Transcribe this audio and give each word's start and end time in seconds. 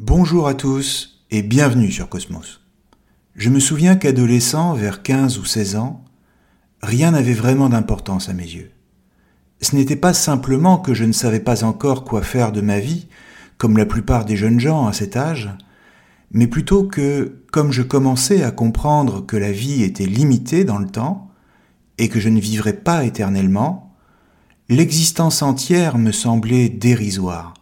Bonjour 0.00 0.46
à 0.46 0.54
tous 0.54 1.24
et 1.32 1.42
bienvenue 1.42 1.90
sur 1.90 2.08
Cosmos. 2.08 2.60
Je 3.34 3.50
me 3.50 3.58
souviens 3.58 3.96
qu'adolescent, 3.96 4.72
vers 4.74 5.02
15 5.02 5.38
ou 5.40 5.44
16 5.44 5.74
ans, 5.74 6.04
rien 6.82 7.10
n'avait 7.10 7.32
vraiment 7.32 7.68
d'importance 7.68 8.28
à 8.28 8.32
mes 8.32 8.44
yeux. 8.44 8.70
Ce 9.60 9.74
n'était 9.74 9.96
pas 9.96 10.14
simplement 10.14 10.78
que 10.78 10.94
je 10.94 11.02
ne 11.02 11.10
savais 11.10 11.40
pas 11.40 11.64
encore 11.64 12.04
quoi 12.04 12.22
faire 12.22 12.52
de 12.52 12.60
ma 12.60 12.78
vie, 12.78 13.08
comme 13.56 13.76
la 13.76 13.86
plupart 13.86 14.24
des 14.24 14.36
jeunes 14.36 14.60
gens 14.60 14.86
à 14.86 14.92
cet 14.92 15.16
âge, 15.16 15.50
mais 16.30 16.46
plutôt 16.46 16.84
que, 16.84 17.42
comme 17.50 17.72
je 17.72 17.82
commençais 17.82 18.44
à 18.44 18.52
comprendre 18.52 19.26
que 19.26 19.36
la 19.36 19.50
vie 19.50 19.82
était 19.82 20.06
limitée 20.06 20.62
dans 20.62 20.78
le 20.78 20.86
temps, 20.86 21.28
et 21.98 22.08
que 22.08 22.20
je 22.20 22.28
ne 22.28 22.38
vivrais 22.38 22.74
pas 22.74 23.02
éternellement, 23.04 23.96
l'existence 24.68 25.42
entière 25.42 25.98
me 25.98 26.12
semblait 26.12 26.68
dérisoire, 26.68 27.54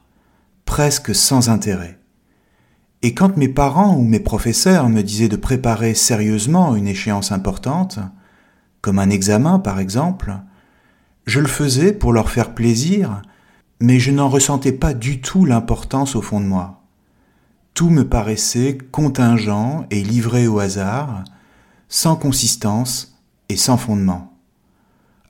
presque 0.67 1.15
sans 1.15 1.49
intérêt. 1.49 1.96
Et 3.03 3.15
quand 3.15 3.37
mes 3.37 3.49
parents 3.49 3.97
ou 3.97 4.03
mes 4.03 4.21
professeurs 4.21 4.89
me 4.89 5.03
disaient 5.03 5.29
de 5.29 5.37
préparer 5.37 5.95
sérieusement 5.95 6.75
une 6.75 6.89
échéance 6.89 7.33
importante, 7.33 7.99
comme 8.81 8.99
un 8.99 9.11
examen 9.11 9.59
par 9.59 9.79
exemple, 9.79 10.37
je 11.27 11.41
le 11.41 11.49
faisais 11.49 11.93
pour 11.93 12.13
leur 12.13 12.31
faire 12.31 12.55
plaisir, 12.55 13.23
mais 13.81 13.99
je 13.99 14.11
n'en 14.11 14.29
ressentais 14.29 14.73
pas 14.73 14.95
du 14.95 15.21
tout 15.21 15.45
l'importance 15.45 16.17
au 16.17 16.23
fond 16.23 16.41
de 16.41 16.47
moi. 16.47 16.83
Tout 17.75 17.91
me 17.91 18.09
paraissait 18.09 18.79
contingent 18.91 19.87
et 19.91 20.03
livré 20.03 20.47
au 20.47 20.61
hasard, 20.61 21.25
sans 21.89 22.17
consistance 22.17 23.19
et 23.49 23.57
sans 23.57 23.77
fondement. 23.77 24.33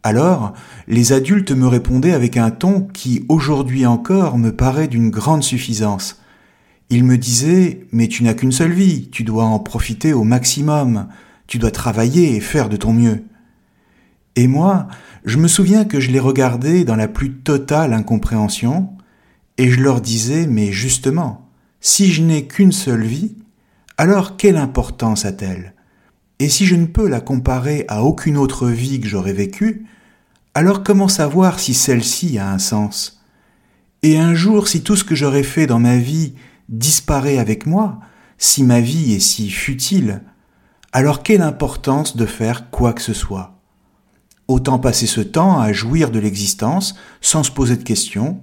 Alors, 0.03 0.53
les 0.87 1.13
adultes 1.13 1.51
me 1.51 1.67
répondaient 1.67 2.13
avec 2.13 2.37
un 2.37 2.53
ton 2.53 2.83
qui 2.83 3.25
aujourd'hui 3.29 3.87
encore 3.87 4.39
me 4.39 4.55
paraît 4.55 4.87
d'une 4.87 5.11
grande 5.11 5.43
suffisance, 5.43 6.23
il 6.91 7.05
me 7.05 7.19
disait 7.19 7.87
Mais 7.93 8.09
tu 8.09 8.23
n'as 8.23 8.35
qu'une 8.35 8.53
seule 8.53 8.73
vie, 8.73 9.09
tu 9.11 9.25
dois 9.25 9.45
en 9.45 9.59
profiter 9.59 10.13
au 10.13 10.25
maximum, 10.25 11.09
tu 11.47 11.59
dois 11.59 11.71
travailler 11.71 12.37
et 12.37 12.41
faire 12.41 12.69
de 12.69 12.77
ton 12.77 12.93
mieux. 12.93 13.25
Et 14.37 14.49
moi, 14.49 14.89
je 15.25 15.39
me 15.39 15.49
souviens 15.49 15.85
que 15.85 16.01
je 16.01 16.11
les 16.11 16.21
regardais 16.21 16.85
dans 16.85 16.97
la 16.97 17.09
plus 17.09 17.33
totale 17.33 17.93
incompréhension, 17.93 18.91
et 19.59 19.71
je 19.71 19.81
leur 19.81 20.01
disais 20.01 20.47
Mais 20.47 20.73
justement, 20.73 21.49
si 21.81 22.13
je 22.13 22.23
n'ai 22.23 22.47
qu'une 22.47 22.73
seule 22.73 23.05
vie, 23.05 23.35
alors 23.99 24.37
quelle 24.37 24.57
importance 24.57 25.25
a-t-elle? 25.25 25.75
Et 26.39 26.49
si 26.51 26.67
je 26.67 26.77
ne 26.77 26.87
peux 26.87 27.09
la 27.09 27.21
comparer 27.21 27.87
à 27.89 28.03
aucune 28.05 28.37
autre 28.37 28.69
vie 28.69 29.01
que 29.01 29.09
j'aurais 29.09 29.33
vécue, 29.33 29.87
alors 30.55 30.83
comment 30.83 31.09
savoir 31.09 31.59
si 31.59 31.73
celle-ci 31.73 32.39
a 32.39 32.51
un 32.51 32.59
sens? 32.59 33.23
Et 34.03 34.19
un 34.19 34.35
jour, 34.35 34.69
si 34.69 34.83
tout 34.83 34.97
ce 34.97 35.05
que 35.05 35.15
j'aurais 35.15 35.43
fait 35.43 35.67
dans 35.67 35.79
ma 35.79 35.97
vie 35.97 36.35
disparaît 36.69 37.39
avec 37.39 37.67
moi, 37.67 38.01
si 38.39 38.63
ma 38.63 38.81
vie 38.81 39.15
est 39.15 39.21
si 39.21 39.51
futile, 39.51 40.23
alors 40.93 41.23
quelle 41.23 41.43
importance 41.43 42.17
de 42.17 42.27
faire 42.27 42.71
quoi 42.71 42.93
que 42.93 43.03
ce 43.03 43.13
soit? 43.13 43.61
Autant 44.49 44.79
passer 44.79 45.07
ce 45.07 45.21
temps 45.21 45.59
à 45.59 45.73
jouir 45.73 46.11
de 46.11 46.19
l'existence 46.19 46.95
sans 47.21 47.43
se 47.43 47.51
poser 47.51 47.77
de 47.77 47.83
questions 47.83 48.41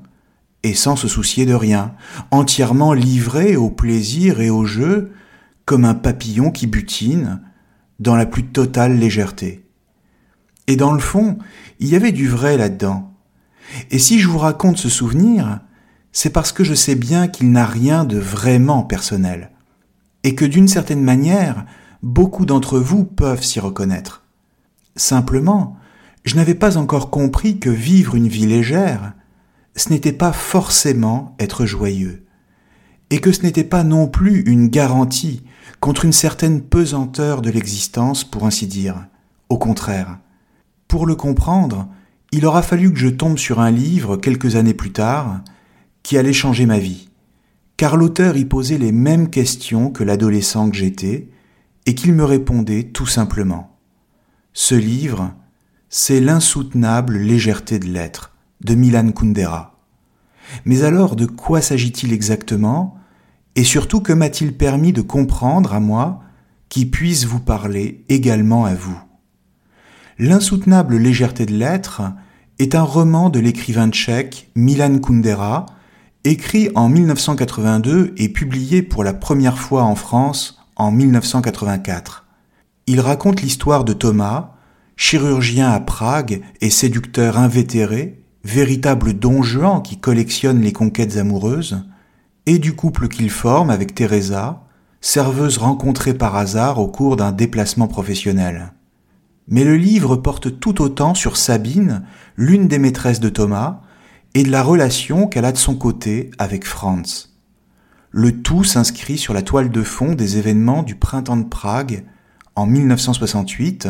et 0.63 0.73
sans 0.73 0.95
se 0.95 1.07
soucier 1.07 1.45
de 1.45 1.53
rien, 1.53 1.95
entièrement 2.31 2.93
livré 2.93 3.55
au 3.55 3.69
plaisir 3.69 4.39
et 4.39 4.49
au 4.49 4.65
jeu, 4.65 5.11
comme 5.65 5.85
un 5.85 5.93
papillon 5.93 6.51
qui 6.51 6.67
butine, 6.67 7.41
dans 7.99 8.15
la 8.15 8.25
plus 8.25 8.45
totale 8.45 8.97
légèreté. 8.97 9.65
Et 10.67 10.75
dans 10.75 10.93
le 10.93 10.99
fond, 10.99 11.37
il 11.79 11.89
y 11.89 11.95
avait 11.95 12.11
du 12.11 12.27
vrai 12.27 12.57
là-dedans. 12.57 13.13
Et 13.91 13.99
si 13.99 14.19
je 14.19 14.27
vous 14.27 14.37
raconte 14.37 14.77
ce 14.77 14.89
souvenir, 14.89 15.59
c'est 16.13 16.29
parce 16.29 16.51
que 16.51 16.63
je 16.63 16.75
sais 16.75 16.95
bien 16.95 17.27
qu'il 17.27 17.51
n'a 17.51 17.65
rien 17.65 18.05
de 18.05 18.17
vraiment 18.17 18.83
personnel, 18.83 19.51
et 20.23 20.35
que 20.35 20.45
d'une 20.45 20.67
certaine 20.67 21.03
manière, 21.03 21.65
beaucoup 22.01 22.45
d'entre 22.45 22.79
vous 22.79 23.03
peuvent 23.03 23.43
s'y 23.43 23.59
reconnaître. 23.59 24.23
Simplement, 24.95 25.75
je 26.23 26.35
n'avais 26.35 26.53
pas 26.53 26.77
encore 26.77 27.09
compris 27.09 27.59
que 27.59 27.69
vivre 27.69 28.15
une 28.15 28.27
vie 28.27 28.45
légère, 28.45 29.13
ce 29.75 29.89
n'était 29.89 30.13
pas 30.13 30.31
forcément 30.31 31.35
être 31.39 31.65
joyeux, 31.65 32.23
et 33.09 33.19
que 33.19 33.31
ce 33.31 33.41
n'était 33.41 33.63
pas 33.63 33.83
non 33.83 34.07
plus 34.07 34.41
une 34.41 34.67
garantie 34.67 35.43
contre 35.79 36.05
une 36.05 36.13
certaine 36.13 36.61
pesanteur 36.61 37.41
de 37.41 37.49
l'existence, 37.49 38.23
pour 38.23 38.45
ainsi 38.45 38.67
dire. 38.67 39.07
Au 39.49 39.57
contraire. 39.57 40.19
Pour 40.87 41.05
le 41.05 41.15
comprendre, 41.15 41.89
il 42.31 42.45
aura 42.45 42.61
fallu 42.61 42.93
que 42.93 42.99
je 42.99 43.09
tombe 43.09 43.37
sur 43.37 43.59
un 43.59 43.71
livre 43.71 44.15
quelques 44.15 44.55
années 44.55 44.73
plus 44.73 44.91
tard, 44.91 45.41
qui 46.03 46.17
allait 46.17 46.33
changer 46.33 46.65
ma 46.65 46.79
vie, 46.79 47.09
car 47.77 47.97
l'auteur 47.97 48.37
y 48.37 48.45
posait 48.45 48.77
les 48.77 48.91
mêmes 48.91 49.29
questions 49.29 49.89
que 49.89 50.03
l'adolescent 50.03 50.69
que 50.69 50.77
j'étais, 50.77 51.29
et 51.85 51.95
qu'il 51.95 52.13
me 52.13 52.23
répondait 52.23 52.83
tout 52.83 53.07
simplement. 53.07 53.77
Ce 54.53 54.75
livre, 54.75 55.33
c'est 55.89 56.19
L'insoutenable 56.19 57.17
légèreté 57.17 57.79
de 57.79 57.87
l'être, 57.87 58.33
de 58.61 58.75
Milan 58.75 59.11
Kundera. 59.11 59.79
Mais 60.65 60.83
alors, 60.83 61.15
de 61.15 61.25
quoi 61.25 61.61
s'agit-il 61.61 62.13
exactement, 62.13 62.97
et 63.55 63.63
surtout 63.63 64.01
que 64.01 64.13
m'a-t-il 64.13 64.55
permis 64.55 64.93
de 64.93 65.01
comprendre 65.01 65.73
à 65.73 65.79
moi 65.79 66.21
qui 66.69 66.85
puisse 66.85 67.25
vous 67.25 67.39
parler 67.39 68.05
également 68.09 68.65
à 68.65 68.75
vous? 68.75 68.99
L'insoutenable 70.19 70.97
légèreté 70.97 71.45
de 71.45 71.53
l'être 71.53 72.01
est 72.59 72.75
un 72.75 72.83
roman 72.83 73.29
de 73.29 73.39
l'écrivain 73.39 73.89
tchèque 73.89 74.51
Milan 74.55 74.99
Kundera, 74.99 75.65
écrit 76.25 76.69
en 76.75 76.87
1982 76.87 78.13
et 78.17 78.29
publié 78.29 78.81
pour 78.81 79.03
la 79.03 79.13
première 79.13 79.57
fois 79.57 79.83
en 79.83 79.95
France 79.95 80.57
en 80.77 80.91
1984. 80.91 82.25
Il 82.87 83.01
raconte 83.01 83.41
l'histoire 83.41 83.83
de 83.83 83.93
Thomas, 83.93 84.51
chirurgien 84.95 85.69
à 85.69 85.79
Prague 85.79 86.41
et 86.61 86.69
séducteur 86.69 87.37
invétéré, 87.37 88.23
véritable 88.45 89.13
don 89.13 89.43
Juan 89.43 89.81
qui 89.81 89.99
collectionne 89.99 90.61
les 90.61 90.71
conquêtes 90.71 91.17
amoureuses, 91.17 91.83
et 92.45 92.59
du 92.59 92.73
couple 92.73 93.07
qu'il 93.07 93.29
forme 93.29 93.69
avec 93.69 93.95
Teresa, 93.95 94.63
serveuse 95.01 95.57
rencontrée 95.57 96.13
par 96.13 96.35
hasard 96.35 96.79
au 96.79 96.87
cours 96.87 97.17
d'un 97.17 97.31
déplacement 97.33 97.87
professionnel. 97.87 98.73
Mais 99.49 99.65
le 99.65 99.75
livre 99.75 100.15
porte 100.15 100.59
tout 100.59 100.81
autant 100.81 101.15
sur 101.15 101.35
Sabine, 101.35 102.03
l'une 102.37 102.69
des 102.69 102.79
maîtresses 102.79 103.19
de 103.19 103.29
Thomas, 103.29 103.81
et 104.33 104.43
de 104.43 104.51
la 104.51 104.63
relation 104.63 105.27
qu'elle 105.27 105.45
a 105.45 105.51
de 105.51 105.57
son 105.57 105.75
côté 105.75 106.31
avec 106.37 106.65
Franz. 106.65 107.29
Le 108.11 108.41
tout 108.41 108.63
s'inscrit 108.63 109.17
sur 109.17 109.33
la 109.33 109.41
toile 109.41 109.71
de 109.71 109.83
fond 109.83 110.13
des 110.13 110.37
événements 110.37 110.83
du 110.83 110.95
printemps 110.95 111.37
de 111.37 111.45
Prague 111.47 112.03
en 112.55 112.65
1968, 112.65 113.89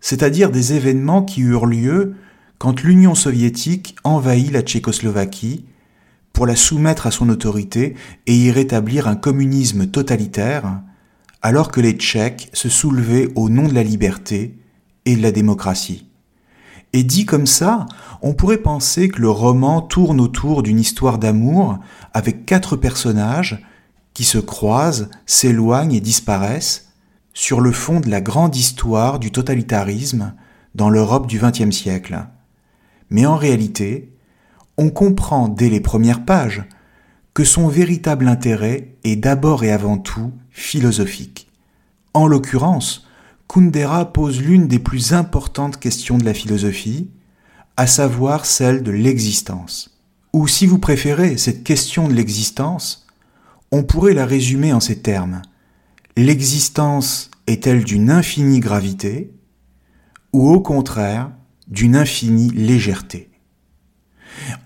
c'est-à-dire 0.00 0.50
des 0.50 0.72
événements 0.72 1.22
qui 1.22 1.42
eurent 1.42 1.66
lieu 1.66 2.14
quand 2.58 2.82
l'Union 2.82 3.14
soviétique 3.14 3.96
envahit 4.04 4.52
la 4.52 4.62
Tchécoslovaquie 4.62 5.64
pour 6.32 6.46
la 6.46 6.56
soumettre 6.56 7.06
à 7.06 7.10
son 7.10 7.28
autorité 7.28 7.94
et 8.26 8.36
y 8.36 8.50
rétablir 8.50 9.06
un 9.06 9.16
communisme 9.16 9.86
totalitaire, 9.86 10.80
alors 11.42 11.70
que 11.70 11.80
les 11.80 11.92
Tchèques 11.92 12.50
se 12.52 12.68
soulevaient 12.68 13.28
au 13.34 13.48
nom 13.48 13.68
de 13.68 13.74
la 13.74 13.82
liberté 13.82 14.56
et 15.04 15.16
de 15.16 15.22
la 15.22 15.32
démocratie. 15.32 16.06
Et 16.92 17.04
dit 17.04 17.24
comme 17.24 17.46
ça, 17.46 17.86
on 18.22 18.34
pourrait 18.34 18.58
penser 18.58 19.08
que 19.08 19.20
le 19.20 19.30
roman 19.30 19.82
tourne 19.82 20.20
autour 20.20 20.62
d'une 20.62 20.78
histoire 20.78 21.18
d'amour 21.18 21.78
avec 22.14 22.46
quatre 22.46 22.76
personnages 22.76 23.66
qui 24.14 24.24
se 24.24 24.38
croisent, 24.38 25.08
s'éloignent 25.26 25.94
et 25.94 26.00
disparaissent 26.00 26.92
sur 27.34 27.60
le 27.60 27.72
fond 27.72 27.98
de 27.98 28.08
la 28.08 28.20
grande 28.20 28.54
histoire 28.54 29.18
du 29.18 29.32
totalitarisme 29.32 30.34
dans 30.74 30.88
l'Europe 30.88 31.26
du 31.26 31.40
XXe 31.40 31.74
siècle. 31.74 32.26
Mais 33.10 33.26
en 33.26 33.36
réalité, 33.36 34.12
on 34.78 34.90
comprend 34.90 35.48
dès 35.48 35.68
les 35.68 35.80
premières 35.80 36.24
pages 36.24 36.62
que 37.34 37.44
son 37.44 37.68
véritable 37.68 38.28
intérêt 38.28 38.94
est 39.04 39.16
d'abord 39.16 39.64
et 39.64 39.72
avant 39.72 39.98
tout 39.98 40.32
philosophique. 40.50 41.50
En 42.14 42.26
l'occurrence, 42.26 43.06
Kundera 43.48 44.12
pose 44.12 44.40
l'une 44.40 44.68
des 44.68 44.78
plus 44.78 45.12
importantes 45.12 45.80
questions 45.80 46.18
de 46.18 46.24
la 46.24 46.34
philosophie, 46.34 47.10
à 47.76 47.86
savoir 47.86 48.46
celle 48.46 48.82
de 48.82 48.90
l'existence. 48.90 49.98
Ou 50.32 50.48
si 50.48 50.66
vous 50.66 50.78
préférez 50.78 51.36
cette 51.36 51.64
question 51.64 52.08
de 52.08 52.14
l'existence, 52.14 53.06
on 53.70 53.82
pourrait 53.82 54.14
la 54.14 54.26
résumer 54.26 54.72
en 54.72 54.80
ces 54.80 55.00
termes. 55.00 55.42
L'existence 56.16 57.30
est-elle 57.46 57.84
d'une 57.84 58.10
infinie 58.10 58.60
gravité 58.60 59.32
ou 60.32 60.50
au 60.50 60.60
contraire 60.60 61.30
d'une 61.68 61.96
infinie 61.96 62.50
légèreté? 62.50 63.30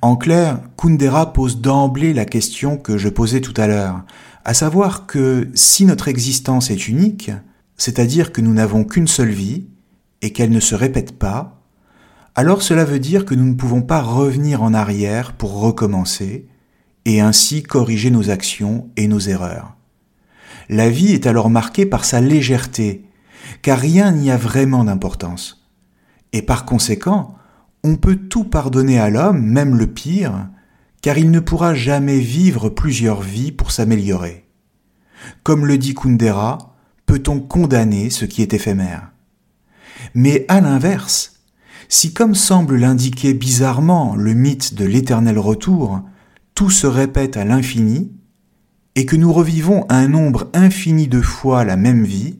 En 0.02 0.16
clair, 0.16 0.60
Kundera 0.76 1.32
pose 1.32 1.60
d'emblée 1.60 2.14
la 2.14 2.24
question 2.24 2.76
que 2.76 2.98
je 2.98 3.08
posais 3.08 3.40
tout 3.40 3.54
à 3.56 3.66
l'heure, 3.66 4.04
à 4.44 4.54
savoir 4.54 5.06
que 5.06 5.48
si 5.54 5.84
notre 5.84 6.08
existence 6.08 6.70
est 6.70 6.88
unique, 6.88 7.30
c'est-à-dire 7.76 8.32
que 8.32 8.40
nous 8.40 8.54
n'avons 8.54 8.84
qu'une 8.84 9.08
seule 9.08 9.30
vie 9.30 9.66
et 10.22 10.32
qu'elle 10.32 10.50
ne 10.50 10.60
se 10.60 10.74
répète 10.74 11.18
pas, 11.18 11.55
alors 12.36 12.62
cela 12.62 12.84
veut 12.84 12.98
dire 12.98 13.24
que 13.24 13.34
nous 13.34 13.46
ne 13.46 13.54
pouvons 13.54 13.80
pas 13.80 14.02
revenir 14.02 14.62
en 14.62 14.74
arrière 14.74 15.32
pour 15.32 15.58
recommencer 15.58 16.46
et 17.06 17.22
ainsi 17.22 17.62
corriger 17.62 18.10
nos 18.10 18.28
actions 18.28 18.90
et 18.96 19.08
nos 19.08 19.20
erreurs. 19.20 19.74
La 20.68 20.90
vie 20.90 21.12
est 21.12 21.26
alors 21.26 21.48
marquée 21.48 21.86
par 21.86 22.04
sa 22.04 22.20
légèreté, 22.20 23.06
car 23.62 23.78
rien 23.78 24.12
n'y 24.12 24.30
a 24.30 24.36
vraiment 24.36 24.84
d'importance. 24.84 25.66
Et 26.34 26.42
par 26.42 26.66
conséquent, 26.66 27.36
on 27.82 27.96
peut 27.96 28.16
tout 28.16 28.44
pardonner 28.44 28.98
à 28.98 29.08
l'homme, 29.08 29.40
même 29.40 29.76
le 29.76 29.86
pire, 29.86 30.48
car 31.00 31.16
il 31.16 31.30
ne 31.30 31.40
pourra 31.40 31.74
jamais 31.74 32.18
vivre 32.18 32.68
plusieurs 32.68 33.22
vies 33.22 33.52
pour 33.52 33.70
s'améliorer. 33.70 34.44
Comme 35.42 35.64
le 35.64 35.78
dit 35.78 35.94
Kundera, 35.94 36.76
peut-on 37.06 37.40
condamner 37.40 38.10
ce 38.10 38.26
qui 38.26 38.42
est 38.42 38.52
éphémère? 38.52 39.12
Mais 40.14 40.44
à 40.48 40.60
l'inverse, 40.60 41.35
si 41.88 42.12
comme 42.12 42.34
semble 42.34 42.76
l'indiquer 42.76 43.34
bizarrement 43.34 44.16
le 44.16 44.34
mythe 44.34 44.74
de 44.74 44.84
l'éternel 44.84 45.38
retour, 45.38 46.02
tout 46.54 46.70
se 46.70 46.86
répète 46.86 47.36
à 47.36 47.44
l'infini, 47.44 48.12
et 48.94 49.04
que 49.04 49.16
nous 49.16 49.32
revivons 49.32 49.84
un 49.90 50.08
nombre 50.08 50.50
infini 50.54 51.06
de 51.06 51.20
fois 51.20 51.64
la 51.64 51.76
même 51.76 52.04
vie, 52.04 52.38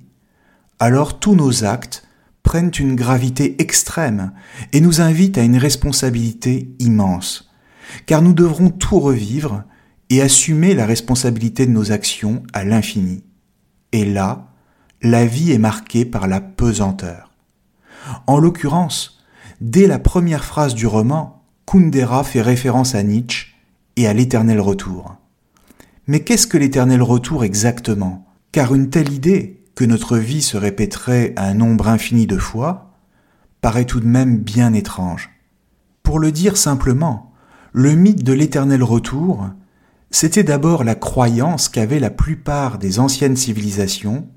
alors 0.79 1.21
tous 1.21 1.35
nos 1.35 1.65
actes 1.65 2.09
prennent 2.43 2.73
une 2.79 2.97
gravité 2.97 3.61
extrême 3.61 4.33
et 4.73 4.81
nous 4.81 5.01
invitent 5.01 5.37
à 5.37 5.43
une 5.43 5.59
responsabilité 5.59 6.75
immense, 6.79 7.51
car 8.07 8.23
nous 8.23 8.33
devrons 8.33 8.71
tout 8.71 9.01
revivre 9.01 9.65
et 10.09 10.23
assumer 10.23 10.75
la 10.75 10.87
responsabilité 10.87 11.67
de 11.67 11.73
nos 11.73 11.93
actions 11.93 12.43
à 12.53 12.65
l'infini. 12.65 13.25
Et 13.93 14.05
là, 14.05 14.53
la 15.03 15.27
vie 15.27 15.53
est 15.53 15.59
marquée 15.59 16.05
par 16.05 16.27
la 16.27 16.41
pesanteur. 16.41 17.33
En 18.27 18.39
l'occurrence, 18.39 19.16
dès 19.61 19.87
la 19.87 19.99
première 19.99 20.45
phrase 20.45 20.75
du 20.75 20.87
roman, 20.87 21.43
Kundera 21.67 22.25
fait 22.25 22.43
référence 22.43 22.95
à 22.95 23.03
Nietzsche 23.03 23.55
et 23.97 24.07
à 24.07 24.13
l'éternel 24.13 24.61
retour. 24.61 25.17
Mais 26.07 26.21
qu'est-ce 26.21 26.47
que 26.47 26.59
l'éternel 26.59 27.03
retour 27.03 27.45
exactement? 27.45 28.27
Car 28.53 28.75
une 28.75 28.91
telle 28.91 29.13
idée, 29.13 29.65
que 29.75 29.85
notre 29.85 30.17
vie 30.17 30.43
se 30.43 30.57
répéterait 30.57 31.35
un 31.37 31.55
nombre 31.55 31.89
infini 31.89 32.27
de 32.27 32.39
fois, 32.39 32.95
paraît 33.61 33.85
tout 33.85 34.01
de 34.01 34.07
même 34.07 34.39
bien 34.39 34.73
étrange. 34.73 35.31
Pour 36.03 36.19
le 36.19 36.33
dire 36.33 36.57
simplement, 36.57 37.33
le 37.73 37.95
mythe 37.95 38.23
de 38.23 38.33
l'éternel 38.33 38.83
retour, 38.83 39.51
c'était 40.11 40.45
d'abord 40.45 40.85
la 40.85 40.95
croyance 40.95 41.69
qu'avaient 41.69 42.01
la 42.01 42.11
plupart 42.11 42.79
des 42.79 43.01
anciennes 43.01 43.37
civilisations 43.37 44.29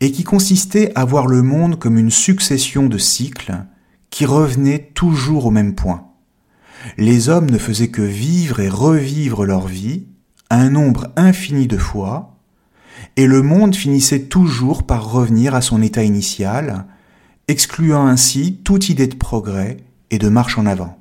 et 0.00 0.12
qui 0.12 0.24
consistait 0.24 0.92
à 0.96 1.04
voir 1.04 1.26
le 1.26 1.42
monde 1.42 1.78
comme 1.78 1.96
une 1.96 2.10
succession 2.10 2.88
de 2.88 2.98
cycles 2.98 3.54
qui 4.10 4.26
revenaient 4.26 4.90
toujours 4.94 5.46
au 5.46 5.50
même 5.50 5.74
point. 5.74 6.06
Les 6.96 7.28
hommes 7.28 7.50
ne 7.50 7.58
faisaient 7.58 7.90
que 7.90 8.02
vivre 8.02 8.60
et 8.60 8.68
revivre 8.68 9.44
leur 9.44 9.66
vie 9.66 10.06
un 10.50 10.70
nombre 10.70 11.08
infini 11.16 11.66
de 11.66 11.76
fois, 11.76 12.36
et 13.16 13.26
le 13.26 13.42
monde 13.42 13.74
finissait 13.74 14.22
toujours 14.22 14.84
par 14.84 15.10
revenir 15.10 15.54
à 15.54 15.60
son 15.60 15.82
état 15.82 16.04
initial, 16.04 16.86
excluant 17.48 18.06
ainsi 18.06 18.60
toute 18.64 18.88
idée 18.88 19.06
de 19.06 19.16
progrès 19.16 19.78
et 20.10 20.18
de 20.18 20.28
marche 20.28 20.58
en 20.58 20.66
avant. 20.66 20.98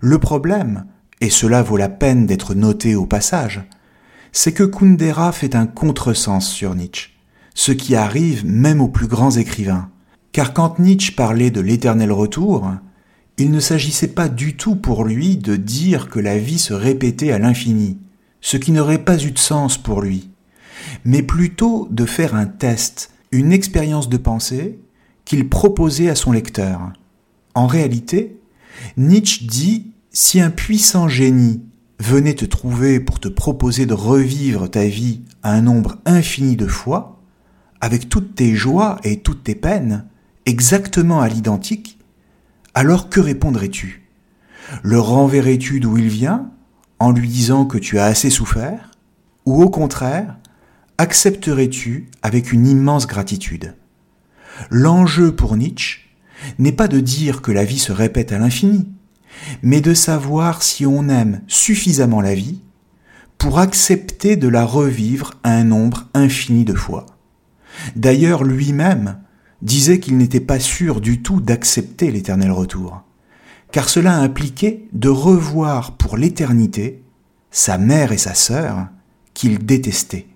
Le 0.00 0.18
problème, 0.18 0.86
et 1.20 1.30
cela 1.30 1.62
vaut 1.62 1.76
la 1.76 1.88
peine 1.88 2.26
d'être 2.26 2.54
noté 2.54 2.94
au 2.94 3.06
passage, 3.06 3.62
c'est 4.32 4.52
que 4.52 4.64
Kundera 4.64 5.32
fait 5.32 5.56
un 5.56 5.66
contresens 5.66 6.48
sur 6.48 6.74
Nietzsche 6.74 7.18
ce 7.58 7.72
qui 7.72 7.96
arrive 7.96 8.46
même 8.46 8.80
aux 8.80 8.86
plus 8.86 9.08
grands 9.08 9.32
écrivains. 9.32 9.90
Car 10.38 10.52
quand 10.52 10.78
Nietzsche 10.78 11.10
parlait 11.10 11.50
de 11.50 11.60
l'éternel 11.60 12.12
retour, 12.12 12.70
il 13.38 13.50
ne 13.50 13.58
s'agissait 13.58 14.14
pas 14.14 14.28
du 14.28 14.56
tout 14.56 14.76
pour 14.76 15.04
lui 15.04 15.36
de 15.36 15.56
dire 15.56 16.08
que 16.08 16.20
la 16.20 16.38
vie 16.38 16.60
se 16.60 16.72
répétait 16.72 17.32
à 17.32 17.40
l'infini, 17.40 17.98
ce 18.40 18.56
qui 18.56 18.70
n'aurait 18.70 19.02
pas 19.02 19.20
eu 19.20 19.32
de 19.32 19.38
sens 19.40 19.78
pour 19.78 20.00
lui, 20.00 20.30
mais 21.04 21.24
plutôt 21.24 21.88
de 21.90 22.04
faire 22.04 22.36
un 22.36 22.46
test, 22.46 23.10
une 23.32 23.50
expérience 23.50 24.08
de 24.08 24.16
pensée 24.16 24.78
qu'il 25.24 25.48
proposait 25.48 26.08
à 26.08 26.14
son 26.14 26.30
lecteur. 26.30 26.92
En 27.56 27.66
réalité, 27.66 28.38
Nietzsche 28.96 29.44
dit 29.44 29.90
si 30.12 30.40
un 30.40 30.50
puissant 30.50 31.08
génie 31.08 31.64
venait 31.98 32.36
te 32.36 32.44
trouver 32.44 33.00
pour 33.00 33.18
te 33.18 33.26
proposer 33.26 33.86
de 33.86 33.94
revivre 33.94 34.70
ta 34.70 34.84
vie 34.84 35.22
à 35.42 35.50
un 35.50 35.62
nombre 35.62 35.98
infini 36.04 36.54
de 36.54 36.68
fois, 36.68 37.20
avec 37.80 38.08
toutes 38.08 38.36
tes 38.36 38.54
joies 38.54 39.00
et 39.02 39.18
toutes 39.18 39.42
tes 39.42 39.56
peines, 39.56 40.04
exactement 40.48 41.20
à 41.20 41.28
l'identique, 41.28 41.98
alors 42.72 43.10
que 43.10 43.20
répondrais-tu? 43.20 44.08
Le 44.82 44.98
renverrais-tu 44.98 45.78
d'où 45.78 45.98
il 45.98 46.08
vient, 46.08 46.50
en 46.98 47.12
lui 47.12 47.28
disant 47.28 47.66
que 47.66 47.76
tu 47.76 47.98
as 47.98 48.06
assez 48.06 48.30
souffert 48.30 48.90
Ou 49.44 49.62
au 49.62 49.68
contraire, 49.68 50.38
accepterais-tu 50.96 52.08
avec 52.22 52.50
une 52.50 52.66
immense 52.66 53.06
gratitude? 53.06 53.74
L'enjeu 54.70 55.36
pour 55.36 55.54
Nietzsche 55.56 56.08
n'est 56.58 56.72
pas 56.72 56.88
de 56.88 57.00
dire 57.00 57.42
que 57.42 57.52
la 57.52 57.64
vie 57.64 57.78
se 57.78 57.92
répète 57.92 58.32
à 58.32 58.38
l'infini, 58.38 58.88
mais 59.62 59.82
de 59.82 59.92
savoir 59.92 60.62
si 60.62 60.86
on 60.86 61.10
aime 61.10 61.42
suffisamment 61.46 62.22
la 62.22 62.34
vie 62.34 62.62
pour 63.36 63.58
accepter 63.58 64.36
de 64.36 64.48
la 64.48 64.64
revivre 64.64 65.34
un 65.44 65.64
nombre 65.64 66.08
infini 66.14 66.64
de 66.64 66.74
fois. 66.74 67.04
D'ailleurs, 67.96 68.44
lui-même 68.44 69.18
disait 69.62 70.00
qu'il 70.00 70.16
n'était 70.16 70.40
pas 70.40 70.60
sûr 70.60 71.00
du 71.00 71.22
tout 71.22 71.40
d'accepter 71.40 72.10
l'éternel 72.10 72.52
retour, 72.52 73.02
car 73.72 73.88
cela 73.88 74.16
impliquait 74.16 74.86
de 74.92 75.08
revoir 75.08 75.96
pour 75.96 76.16
l'éternité 76.16 77.02
sa 77.50 77.78
mère 77.78 78.12
et 78.12 78.18
sa 78.18 78.34
sœur 78.34 78.88
qu'il 79.34 79.64
détestait, 79.64 80.26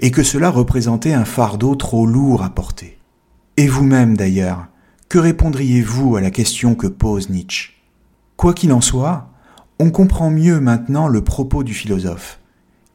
et 0.00 0.10
que 0.10 0.22
cela 0.22 0.50
représentait 0.50 1.12
un 1.12 1.24
fardeau 1.24 1.74
trop 1.74 2.06
lourd 2.06 2.42
à 2.42 2.50
porter. 2.50 2.98
Et 3.56 3.68
vous-même 3.68 4.16
d'ailleurs, 4.16 4.66
que 5.08 5.18
répondriez-vous 5.18 6.16
à 6.16 6.20
la 6.20 6.30
question 6.30 6.74
que 6.74 6.86
pose 6.86 7.30
Nietzsche? 7.30 7.72
Quoi 8.36 8.54
qu'il 8.54 8.72
en 8.72 8.80
soit, 8.80 9.30
on 9.78 9.90
comprend 9.90 10.30
mieux 10.30 10.60
maintenant 10.60 11.08
le 11.08 11.22
propos 11.22 11.62
du 11.62 11.74
philosophe 11.74 12.38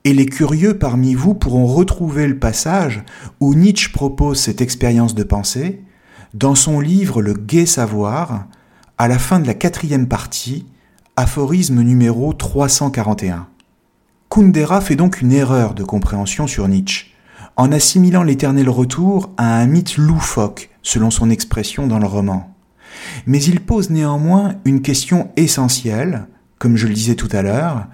et 0.07 0.13
les 0.13 0.25
curieux 0.25 0.77
parmi 0.77 1.15
vous 1.15 1.33
pourront 1.33 1.65
retrouver 1.65 2.27
le 2.27 2.39
passage 2.39 3.03
où 3.41 3.53
Nietzsche 3.53 3.91
propose 3.91 4.39
cette 4.39 4.61
expérience 4.61 5.15
de 5.15 5.23
pensée 5.23 5.83
dans 6.33 6.55
son 6.55 6.79
livre 6.79 7.21
Le 7.21 7.33
gai 7.33 7.65
savoir, 7.65 8.45
à 8.97 9.09
la 9.09 9.19
fin 9.19 9.41
de 9.41 9.47
la 9.47 9.53
quatrième 9.53 10.07
partie, 10.07 10.65
aphorisme 11.17 11.81
numéro 11.81 12.31
341. 12.31 13.49
Kundera 14.29 14.79
fait 14.79 14.95
donc 14.95 15.19
une 15.19 15.33
erreur 15.33 15.73
de 15.73 15.83
compréhension 15.83 16.47
sur 16.47 16.69
Nietzsche, 16.69 17.07
en 17.57 17.73
assimilant 17.73 18.23
l'éternel 18.23 18.69
retour 18.69 19.33
à 19.35 19.59
un 19.59 19.67
mythe 19.67 19.97
loufoque, 19.97 20.69
selon 20.83 21.11
son 21.11 21.29
expression 21.29 21.85
dans 21.85 21.99
le 21.99 22.07
roman. 22.07 22.55
Mais 23.25 23.43
il 23.43 23.59
pose 23.59 23.89
néanmoins 23.89 24.55
une 24.63 24.81
question 24.81 25.31
essentielle, 25.35 26.27
comme 26.59 26.77
je 26.77 26.87
le 26.87 26.93
disais 26.93 27.15
tout 27.15 27.29
à 27.33 27.41
l'heure, 27.41 27.87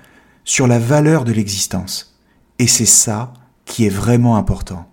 sur 0.44 0.68
la 0.68 0.80
valeur 0.80 1.24
de 1.24 1.32
l'existence. 1.32 2.20
Et 2.60 2.68
c'est 2.68 2.86
ça 2.86 3.34
qui 3.66 3.86
est 3.86 3.90
vraiment 3.90 4.36
important. 4.38 4.88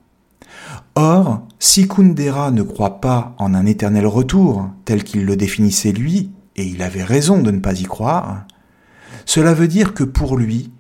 Or, 0.95 1.47
Si 1.59 1.87
Kundera 1.87 2.51
ne 2.51 2.63
croit 2.63 3.01
pas 3.01 3.35
en 3.39 3.55
un 3.55 3.67
éternel 3.67 4.07
retour, 4.07 4.69
tel 4.85 5.05
qu'il 5.05 5.25
le 5.25 5.37
définissait 5.37 5.93
lui, 5.93 6.31
et 6.57 6.65
il 6.65 6.83
avait 6.83 7.05
raison 7.05 7.43
de 7.43 7.51
ne 7.51 7.61
pas 7.61 7.79
y 7.79 7.85
croire, 7.85 8.47
cela 9.25 9.55
veut 9.55 9.69
dire 9.69 9.95
que 9.95 10.05
pour 10.05 10.37
lui, 10.37 10.73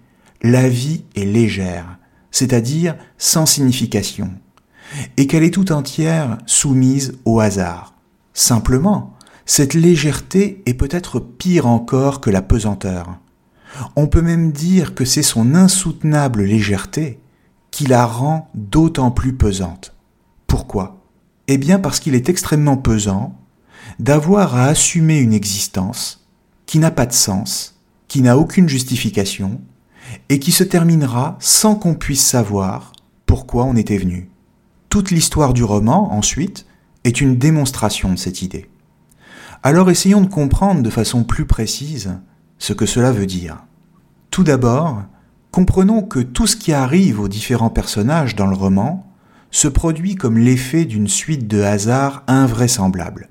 la 0.42 0.68
vie 0.68 1.04
est 1.14 1.24
légère, 1.24 1.98
c'est-à-dire 2.30 2.96
sans 3.18 3.46
signification, 3.46 4.32
et 5.16 5.26
qu'elle 5.26 5.44
est 5.44 5.54
tout 5.54 5.70
entière 5.72 6.38
soumise 6.46 7.18
au 7.24 7.40
hasard. 7.40 7.94
Simplement, 8.32 9.16
cette 9.46 9.74
légèreté 9.74 10.62
est 10.66 10.74
peut-être 10.74 11.20
pire 11.20 11.66
encore 11.66 12.20
que 12.20 12.30
la 12.30 12.42
pesanteur. 12.42 13.18
On 13.96 14.06
peut 14.06 14.22
même 14.22 14.52
dire 14.52 14.94
que 14.94 15.04
c'est 15.04 15.22
son 15.22 15.54
insoutenable 15.54 16.42
légèreté 16.42 17.20
qui 17.70 17.86
la 17.86 18.06
rend 18.06 18.50
d'autant 18.54 19.10
plus 19.10 19.32
pesante. 19.32 19.94
Pourquoi? 20.46 21.04
Eh 21.48 21.58
bien 21.58 21.78
parce 21.78 22.00
qu'il 22.00 22.14
est 22.14 22.28
extrêmement 22.28 22.76
pesant 22.76 23.36
d'avoir 23.98 24.56
à 24.56 24.66
assumer 24.66 25.18
une 25.18 25.32
existence 25.32 26.26
qui 26.66 26.78
n'a 26.78 26.90
pas 26.90 27.06
de 27.06 27.12
sens, 27.12 27.80
qui 28.08 28.22
n'a 28.22 28.38
aucune 28.38 28.68
justification, 28.68 29.60
et 30.28 30.38
qui 30.38 30.52
se 30.52 30.64
terminera 30.64 31.36
sans 31.40 31.74
qu'on 31.74 31.94
puisse 31.94 32.24
savoir 32.24 32.92
pourquoi 33.26 33.64
on 33.64 33.76
était 33.76 33.98
venu. 33.98 34.28
Toute 34.88 35.10
l'histoire 35.10 35.52
du 35.52 35.62
roman, 35.62 36.12
ensuite, 36.12 36.66
est 37.04 37.20
une 37.20 37.36
démonstration 37.36 38.12
de 38.12 38.18
cette 38.18 38.42
idée. 38.42 38.68
Alors 39.62 39.90
essayons 39.90 40.20
de 40.20 40.26
comprendre 40.26 40.82
de 40.82 40.90
façon 40.90 41.22
plus 41.22 41.46
précise 41.46 42.18
ce 42.60 42.72
que 42.72 42.86
cela 42.86 43.10
veut 43.10 43.26
dire. 43.26 43.64
Tout 44.30 44.44
d'abord, 44.44 45.02
comprenons 45.50 46.02
que 46.02 46.20
tout 46.20 46.46
ce 46.46 46.56
qui 46.56 46.72
arrive 46.72 47.18
aux 47.18 47.26
différents 47.26 47.70
personnages 47.70 48.36
dans 48.36 48.46
le 48.46 48.54
roman 48.54 49.10
se 49.50 49.66
produit 49.66 50.14
comme 50.14 50.38
l'effet 50.38 50.84
d'une 50.84 51.08
suite 51.08 51.48
de 51.48 51.62
hasards 51.62 52.22
invraisemblables, 52.28 53.30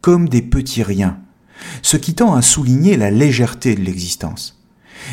comme 0.00 0.28
des 0.28 0.42
petits 0.42 0.84
riens, 0.84 1.18
ce 1.82 1.96
qui 1.96 2.14
tend 2.14 2.34
à 2.34 2.42
souligner 2.42 2.96
la 2.96 3.10
légèreté 3.10 3.74
de 3.74 3.80
l'existence, 3.80 4.62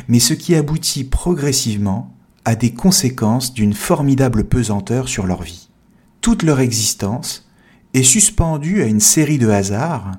mais 0.08 0.20
ce 0.20 0.36
qui 0.36 0.54
aboutit 0.54 1.06
progressivement 1.06 2.14
à 2.46 2.56
des 2.56 2.74
conséquences 2.74 3.54
d'une 3.54 3.74
formidable 3.74 4.44
pesanteur 4.44 5.08
sur 5.08 5.26
leur 5.26 5.42
vie. 5.42 5.70
Toute 6.20 6.44
leur 6.44 6.60
existence 6.60 7.50
est 7.94 8.04
suspendue 8.04 8.84
à 8.84 8.88
une 8.88 9.00
série 9.00 9.38
de 9.38 9.50
hasards 9.50 10.12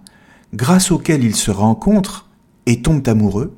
grâce 0.54 0.90
auxquels 0.90 1.24
ils 1.24 1.36
se 1.36 1.50
rencontrent 1.50 2.30
et 2.66 2.82
tombent 2.82 3.06
amoureux, 3.08 3.56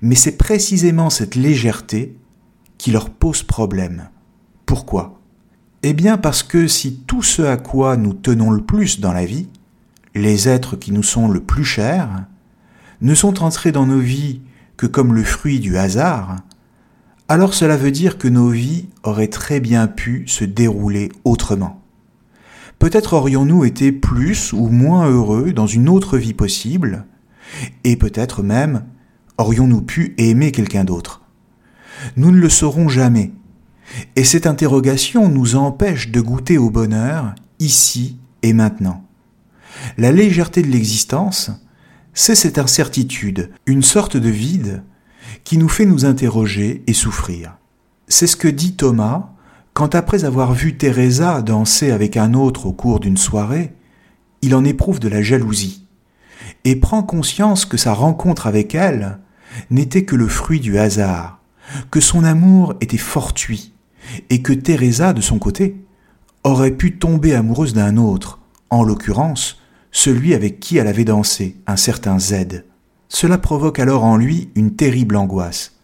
mais 0.00 0.14
c'est 0.14 0.36
précisément 0.36 1.10
cette 1.10 1.34
légèreté 1.34 2.16
qui 2.78 2.90
leur 2.90 3.10
pose 3.10 3.42
problème. 3.42 4.08
Pourquoi? 4.66 5.20
Eh 5.82 5.92
bien 5.92 6.16
parce 6.16 6.42
que 6.42 6.66
si 6.66 6.96
tout 7.06 7.22
ce 7.22 7.42
à 7.42 7.56
quoi 7.56 7.96
nous 7.96 8.12
tenons 8.12 8.50
le 8.50 8.62
plus 8.62 9.00
dans 9.00 9.12
la 9.12 9.24
vie, 9.24 9.48
les 10.14 10.48
êtres 10.48 10.76
qui 10.76 10.92
nous 10.92 11.02
sont 11.02 11.28
le 11.28 11.40
plus 11.40 11.64
chers, 11.64 12.26
ne 13.00 13.14
sont 13.14 13.42
entrés 13.42 13.72
dans 13.72 13.86
nos 13.86 13.98
vies 13.98 14.40
que 14.76 14.86
comme 14.86 15.14
le 15.14 15.24
fruit 15.24 15.60
du 15.60 15.76
hasard, 15.76 16.36
alors 17.28 17.54
cela 17.54 17.76
veut 17.76 17.90
dire 17.90 18.18
que 18.18 18.28
nos 18.28 18.48
vies 18.48 18.88
auraient 19.04 19.28
très 19.28 19.60
bien 19.60 19.86
pu 19.86 20.24
se 20.26 20.44
dérouler 20.44 21.10
autrement. 21.24 21.80
Peut-être 22.78 23.14
aurions-nous 23.14 23.64
été 23.64 23.92
plus 23.92 24.52
ou 24.52 24.68
moins 24.68 25.08
heureux 25.08 25.52
dans 25.52 25.66
une 25.66 25.88
autre 25.88 26.18
vie 26.18 26.34
possible, 26.34 27.06
et 27.84 27.96
peut-être 27.96 28.42
même 28.42 28.84
aurions-nous 29.38 29.82
pu 29.82 30.14
aimer 30.18 30.52
quelqu'un 30.52 30.84
d'autre? 30.84 31.22
Nous 32.16 32.30
ne 32.30 32.38
le 32.38 32.48
saurons 32.48 32.88
jamais, 32.88 33.32
et 34.16 34.24
cette 34.24 34.46
interrogation 34.46 35.28
nous 35.28 35.56
empêche 35.56 36.10
de 36.10 36.20
goûter 36.20 36.58
au 36.58 36.70
bonheur 36.70 37.34
ici 37.58 38.18
et 38.42 38.52
maintenant. 38.52 39.04
La 39.98 40.12
légèreté 40.12 40.62
de 40.62 40.68
l'existence, 40.68 41.50
c'est 42.14 42.34
cette 42.34 42.58
incertitude, 42.58 43.50
une 43.66 43.82
sorte 43.82 44.16
de 44.16 44.28
vide 44.28 44.82
qui 45.44 45.58
nous 45.58 45.68
fait 45.68 45.86
nous 45.86 46.04
interroger 46.04 46.82
et 46.86 46.92
souffrir. 46.92 47.56
C'est 48.08 48.26
ce 48.26 48.36
que 48.36 48.48
dit 48.48 48.74
Thomas 48.74 49.30
quand 49.74 49.94
après 49.94 50.24
avoir 50.24 50.52
vu 50.52 50.76
Teresa 50.76 51.40
danser 51.40 51.92
avec 51.92 52.18
un 52.18 52.34
autre 52.34 52.66
au 52.66 52.72
cours 52.72 53.00
d'une 53.00 53.16
soirée, 53.16 53.72
il 54.42 54.54
en 54.54 54.64
éprouve 54.64 55.00
de 55.00 55.08
la 55.08 55.22
jalousie 55.22 55.86
et 56.64 56.76
prend 56.76 57.02
conscience 57.02 57.64
que 57.64 57.76
sa 57.76 57.92
rencontre 57.92 58.46
avec 58.46 58.74
elle 58.74 59.18
n'était 59.70 60.04
que 60.04 60.16
le 60.16 60.28
fruit 60.28 60.60
du 60.60 60.78
hasard, 60.78 61.40
que 61.90 62.00
son 62.00 62.24
amour 62.24 62.74
était 62.80 62.96
fortuit 62.96 63.72
et 64.30 64.42
que 64.42 64.52
Teresa, 64.52 65.12
de 65.12 65.20
son 65.20 65.38
côté, 65.38 65.76
aurait 66.44 66.72
pu 66.72 66.98
tomber 66.98 67.34
amoureuse 67.34 67.72
d'un 67.72 67.96
autre, 67.96 68.40
en 68.70 68.82
l'occurrence 68.82 69.58
celui 69.92 70.34
avec 70.34 70.58
qui 70.58 70.78
elle 70.78 70.88
avait 70.88 71.04
dansé, 71.04 71.56
un 71.66 71.76
certain 71.76 72.18
Z. 72.18 72.64
Cela 73.08 73.36
provoque 73.36 73.78
alors 73.78 74.04
en 74.04 74.16
lui 74.16 74.48
une 74.54 74.74
terrible 74.74 75.16
angoisse, 75.16 75.76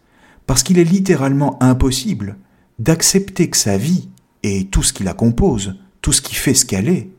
parce 0.47 0.63
qu'il 0.63 0.79
est 0.79 0.85
littéralement 0.85 1.63
impossible 1.63 2.39
d'accepter 2.79 3.51
que 3.51 3.57
sa 3.57 3.77
vie 3.77 4.09
et 4.43 4.67
tout 4.67 4.83
ce 4.83 4.95
qui 4.95 5.05
la 5.05 5.13
compose, 5.13 5.79
tout 6.01 6.13
ce 6.13 6.23
qui 6.23 6.35
fait 6.35 6.55
ce 6.55 6.65
qu'elle 6.65 6.89
est, 6.89 7.11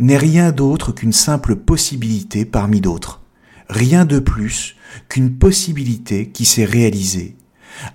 n'est 0.00 0.16
rien 0.16 0.50
d'autre 0.50 0.92
qu'une 0.92 1.12
simple 1.12 1.56
possibilité 1.56 2.44
parmi 2.44 2.80
d'autres, 2.80 3.20
rien 3.68 4.04
de 4.04 4.18
plus 4.18 4.76
qu'une 5.08 5.36
possibilité 5.36 6.30
qui 6.30 6.44
s'est 6.44 6.64
réalisée 6.64 7.36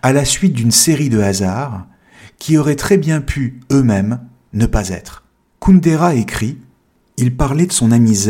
à 0.02 0.14
la 0.14 0.26
suite 0.26 0.54
d'une 0.54 0.72
série 0.72 1.10
de 1.10 1.20
hasards 1.20 1.86
qui 2.40 2.58
auraient 2.58 2.76
très 2.76 2.98
bien 2.98 3.22
pu 3.22 3.60
eux-mêmes 3.72 4.20
ne 4.54 4.66
pas 4.66 4.90
être. 4.90 5.24
Kundera 5.60 6.16
écrit 6.16 6.58
Il 7.18 7.36
parlait 7.36 7.66
de 7.66 7.72
son 7.72 7.92
ami 7.92 8.14
Z, 8.16 8.30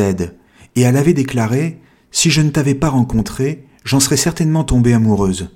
et 0.76 0.82
elle 0.82 0.98
avait 0.98 1.14
déclaré 1.14 1.80
Si 2.12 2.30
je 2.30 2.42
ne 2.42 2.50
t'avais 2.50 2.76
pas 2.76 2.90
rencontré, 2.90 3.66
j'en 3.84 4.00
serais 4.00 4.18
certainement 4.18 4.64
tombée 4.64 4.94
amoureuse. 4.94 5.50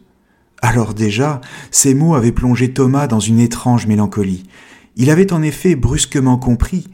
Alors 0.62 0.94
déjà, 0.94 1.40
ces 1.72 1.94
mots 1.94 2.16
avaient 2.16 2.32
plongé 2.32 2.74
Thomas 2.74 3.08
dans 3.08 3.20
une 3.20 3.40
étrange 3.40 3.88
mélancolie. 3.88 4.44
Il 4.98 5.10
avait 5.10 5.32
en 5.32 5.42
effet 5.42 5.76
brusquement 5.76 6.38
compris 6.38 6.88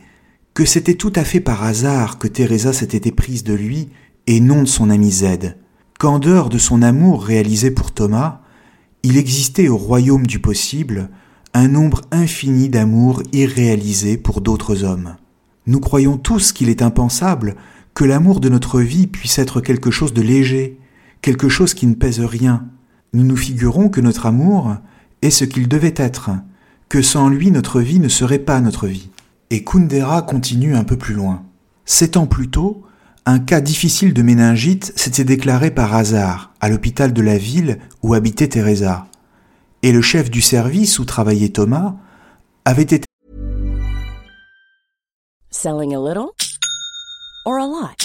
que 0.56 0.64
c'était 0.64 0.96
tout 0.96 1.12
à 1.18 1.26
fait 1.26 1.42
par 1.42 1.64
hasard 1.64 2.18
que 2.18 2.30
Teresa 2.30 2.72
s'était 2.72 3.10
éprise 3.10 3.44
de 3.44 3.54
lui 3.54 3.90
et 4.26 4.40
non 4.40 4.64
de 4.64 4.68
son 4.68 4.90
ami 4.90 5.12
Z, 5.12 5.58
qu'en 6.00 6.18
dehors 6.18 6.48
de 6.48 6.58
son 6.58 6.82
amour 6.82 7.26
réalisé 7.26 7.72
pour 7.72 7.92
Thomas, 7.92 8.40
il 9.04 9.18
existait 9.18 9.68
au 9.68 9.76
royaume 9.76 10.26
du 10.26 10.40
possible 10.40 11.10
un 11.54 11.68
nombre 11.68 12.02
infini 12.10 12.70
d'amours 12.70 13.22
irréalisés 13.34 14.16
pour 14.16 14.40
d'autres 14.40 14.86
hommes. 14.86 15.18
Nous 15.68 15.82
croyons 15.82 16.18
tous 16.18 16.54
qu'il 16.54 16.70
est 16.70 16.82
impensable 16.82 17.58
que 17.94 18.06
l'amour 18.06 18.40
de 18.40 18.48
notre 18.48 18.80
vie 18.80 19.08
puisse 19.08 19.40
être 19.40 19.60
quelque 19.60 19.92
chose 19.92 20.14
de 20.14 20.22
léger, 20.22 20.80
quelque 21.22 21.50
chose 21.50 21.74
qui 21.74 21.86
ne 21.86 21.96
pèse 21.96 22.22
rien, 22.22 22.66
nous 23.12 23.24
nous 23.24 23.38
figurons 23.38 23.90
que 23.90 24.00
notre 24.00 24.26
amour 24.26 24.78
est 25.22 25.32
ce 25.32 25.44
qu'il 25.44 25.68
devait 25.68 25.94
être, 25.98 26.32
que 26.88 27.02
sans 27.02 27.28
lui 27.28 27.52
notre 27.52 27.82
vie 27.82 28.00
ne 28.00 28.08
serait 28.08 28.40
pas 28.40 28.62
notre 28.62 28.88
vie. 28.88 29.10
Et 29.52 29.64
Kundera 29.64 30.22
continue 30.22 30.76
un 30.76 30.84
peu 30.84 30.98
plus 30.98 31.14
loin. 31.14 31.44
Sept 31.86 32.18
ans 32.18 32.26
plus 32.26 32.50
tôt, 32.50 32.84
un 33.26 33.40
cas 33.40 33.62
difficile 33.62 34.14
de 34.14 34.22
méningite 34.22 34.94
s'était 34.96 35.24
déclaré 35.24 35.72
par 35.72 35.96
hasard 35.96 36.54
à 36.60 36.70
l'hôpital 36.70 37.14
de 37.14 37.22
la 37.22 37.38
ville 37.38 37.80
où 38.04 38.14
habitait 38.14 38.48
Teresa. 38.48 39.08
Et 39.84 39.92
le 39.92 40.02
chef 40.02 40.30
du 40.32 40.42
service 40.42 41.00
où 41.00 41.06
travaillait 41.06 41.50
Thomas 41.50 41.96
avait 42.66 42.84
été 42.84 43.02
Selling 45.52 45.96
a 45.96 46.00
little 46.00 46.32
or 47.46 47.60
a 47.60 47.68
lot? 47.68 48.05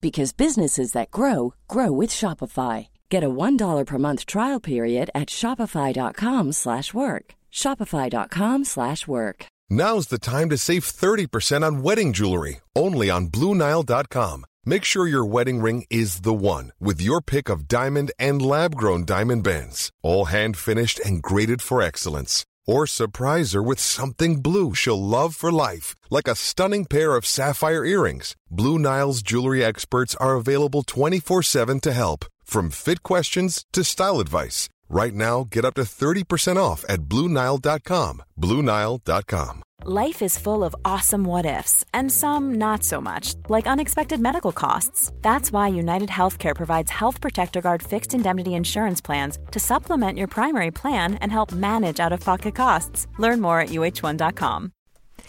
because 0.00 0.32
businesses 0.32 0.92
that 0.92 1.10
grow 1.10 1.54
grow 1.68 1.90
with 1.92 2.10
Shopify. 2.10 2.88
Get 3.08 3.24
a 3.24 3.28
$1 3.28 3.86
per 3.86 3.98
month 3.98 4.26
trial 4.26 4.60
period 4.60 5.10
at 5.14 5.28
shopify.com/work. 5.28 7.24
shopify.com/work. 7.52 9.46
Now's 9.68 10.06
the 10.06 10.18
time 10.18 10.48
to 10.50 10.58
save 10.58 10.84
30% 10.84 11.64
on 11.64 11.82
wedding 11.82 12.12
jewelry, 12.12 12.60
only 12.76 13.10
on 13.10 13.28
bluenile.com. 13.28 14.44
Make 14.64 14.84
sure 14.84 15.06
your 15.08 15.24
wedding 15.24 15.60
ring 15.60 15.84
is 15.90 16.20
the 16.20 16.34
one 16.34 16.72
with 16.80 17.00
your 17.00 17.20
pick 17.20 17.48
of 17.48 17.66
diamond 17.68 18.12
and 18.18 18.40
lab-grown 18.42 19.04
diamond 19.04 19.42
bands, 19.44 19.90
all 20.02 20.26
hand-finished 20.26 21.00
and 21.04 21.22
graded 21.22 21.62
for 21.62 21.82
excellence. 21.82 22.44
Or 22.66 22.86
surprise 22.86 23.52
her 23.52 23.62
with 23.62 23.78
something 23.78 24.42
blue 24.42 24.74
she'll 24.74 25.02
love 25.02 25.36
for 25.36 25.52
life, 25.52 25.94
like 26.10 26.28
a 26.28 26.34
stunning 26.34 26.84
pair 26.84 27.14
of 27.14 27.26
sapphire 27.26 27.84
earrings. 27.84 28.34
Blue 28.50 28.78
Nile's 28.78 29.22
jewelry 29.22 29.64
experts 29.64 30.14
are 30.16 30.34
available 30.34 30.82
24 30.82 31.42
7 31.42 31.80
to 31.80 31.92
help, 31.92 32.24
from 32.42 32.70
fit 32.70 33.02
questions 33.02 33.64
to 33.72 33.84
style 33.84 34.20
advice. 34.20 34.68
Right 34.88 35.14
now, 35.14 35.46
get 35.50 35.64
up 35.64 35.74
to 35.74 35.82
30% 35.82 36.56
off 36.56 36.84
at 36.88 37.02
BlueNile.com. 37.02 38.22
BlueNile.com. 38.40 39.62
Life 39.84 40.22
is 40.22 40.38
full 40.38 40.64
of 40.64 40.74
awesome 40.84 41.22
what 41.24 41.44
ifs, 41.46 41.84
and 41.92 42.10
some 42.10 42.54
not 42.54 42.82
so 42.82 43.00
much, 43.00 43.34
like 43.48 43.66
unexpected 43.66 44.18
medical 44.20 44.50
costs. 44.50 45.12
That's 45.22 45.52
why 45.52 45.68
United 45.68 46.08
Healthcare 46.08 46.56
provides 46.56 46.90
Health 46.90 47.20
Protector 47.20 47.60
Guard 47.60 47.82
fixed 47.82 48.14
indemnity 48.14 48.54
insurance 48.54 49.00
plans 49.00 49.38
to 49.52 49.60
supplement 49.60 50.18
your 50.18 50.28
primary 50.28 50.70
plan 50.70 51.14
and 51.16 51.30
help 51.30 51.52
manage 51.52 52.00
out 52.00 52.12
of 52.12 52.20
pocket 52.20 52.54
costs. 52.54 53.06
Learn 53.18 53.40
more 53.40 53.60
at 53.60 53.68
uh1.com. 53.68 54.72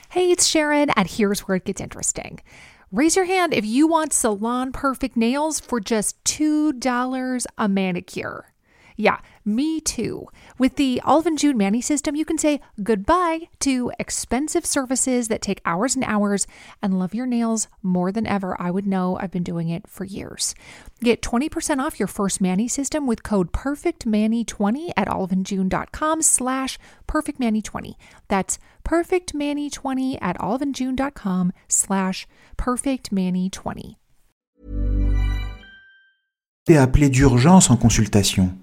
Hey, 0.10 0.32
it's 0.32 0.46
Sharon, 0.46 0.90
and 0.92 1.08
here's 1.08 1.42
where 1.42 1.58
it 1.58 1.66
gets 1.66 1.82
interesting. 1.82 2.40
Raise 2.92 3.16
your 3.18 3.26
hand 3.26 3.54
if 3.54 3.66
you 3.66 3.86
want 3.86 4.14
salon 4.14 4.72
perfect 4.72 5.18
nails 5.18 5.60
for 5.60 5.80
just 5.80 6.24
$2 6.24 7.46
a 7.58 7.68
manicure. 7.68 8.54
Yeah, 9.00 9.20
me 9.48 9.80
too. 9.80 10.28
With 10.58 10.76
the 10.76 11.02
and 11.06 11.40
June 11.40 11.58
Mani 11.58 11.82
system, 11.82 12.16
you 12.16 12.26
can 12.26 12.38
say 12.38 12.60
goodbye 12.84 13.50
to 13.62 13.92
expensive 13.98 14.66
services 14.66 15.30
that 15.30 15.42
take 15.42 15.62
hours 15.66 15.96
and 15.96 16.04
hours 16.04 16.46
and 16.82 17.00
love 17.00 17.16
your 17.16 17.26
nails 17.26 17.68
more 17.82 18.12
than 18.12 18.28
ever. 18.28 18.56
I 18.60 18.70
would 18.70 18.86
know 18.86 19.18
I've 19.20 19.32
been 19.32 19.44
doing 19.44 19.70
it 19.70 19.88
for 19.88 20.04
years. 20.04 20.54
Get 21.02 21.22
20% 21.22 21.80
off 21.82 22.00
your 22.00 22.08
first 22.08 22.42
Manny 22.42 22.68
system 22.68 23.08
with 23.08 23.24
code 23.24 23.52
PERFECTMANI20 23.54 24.92
at 24.98 25.08
oliveandjune.com 25.08 26.22
slash 26.22 26.78
PERFECTMANI20. 27.08 27.96
That's 28.28 28.60
PERFECTMANI20 28.84 30.18
at 30.22 30.38
oliveandjune.com 30.40 31.54
slash 31.68 32.28
PERFECTMANI20. 32.58 33.96
Et 36.70 36.76
d'urgence 37.10 37.70
en 37.70 37.78
consultation. 37.78 38.58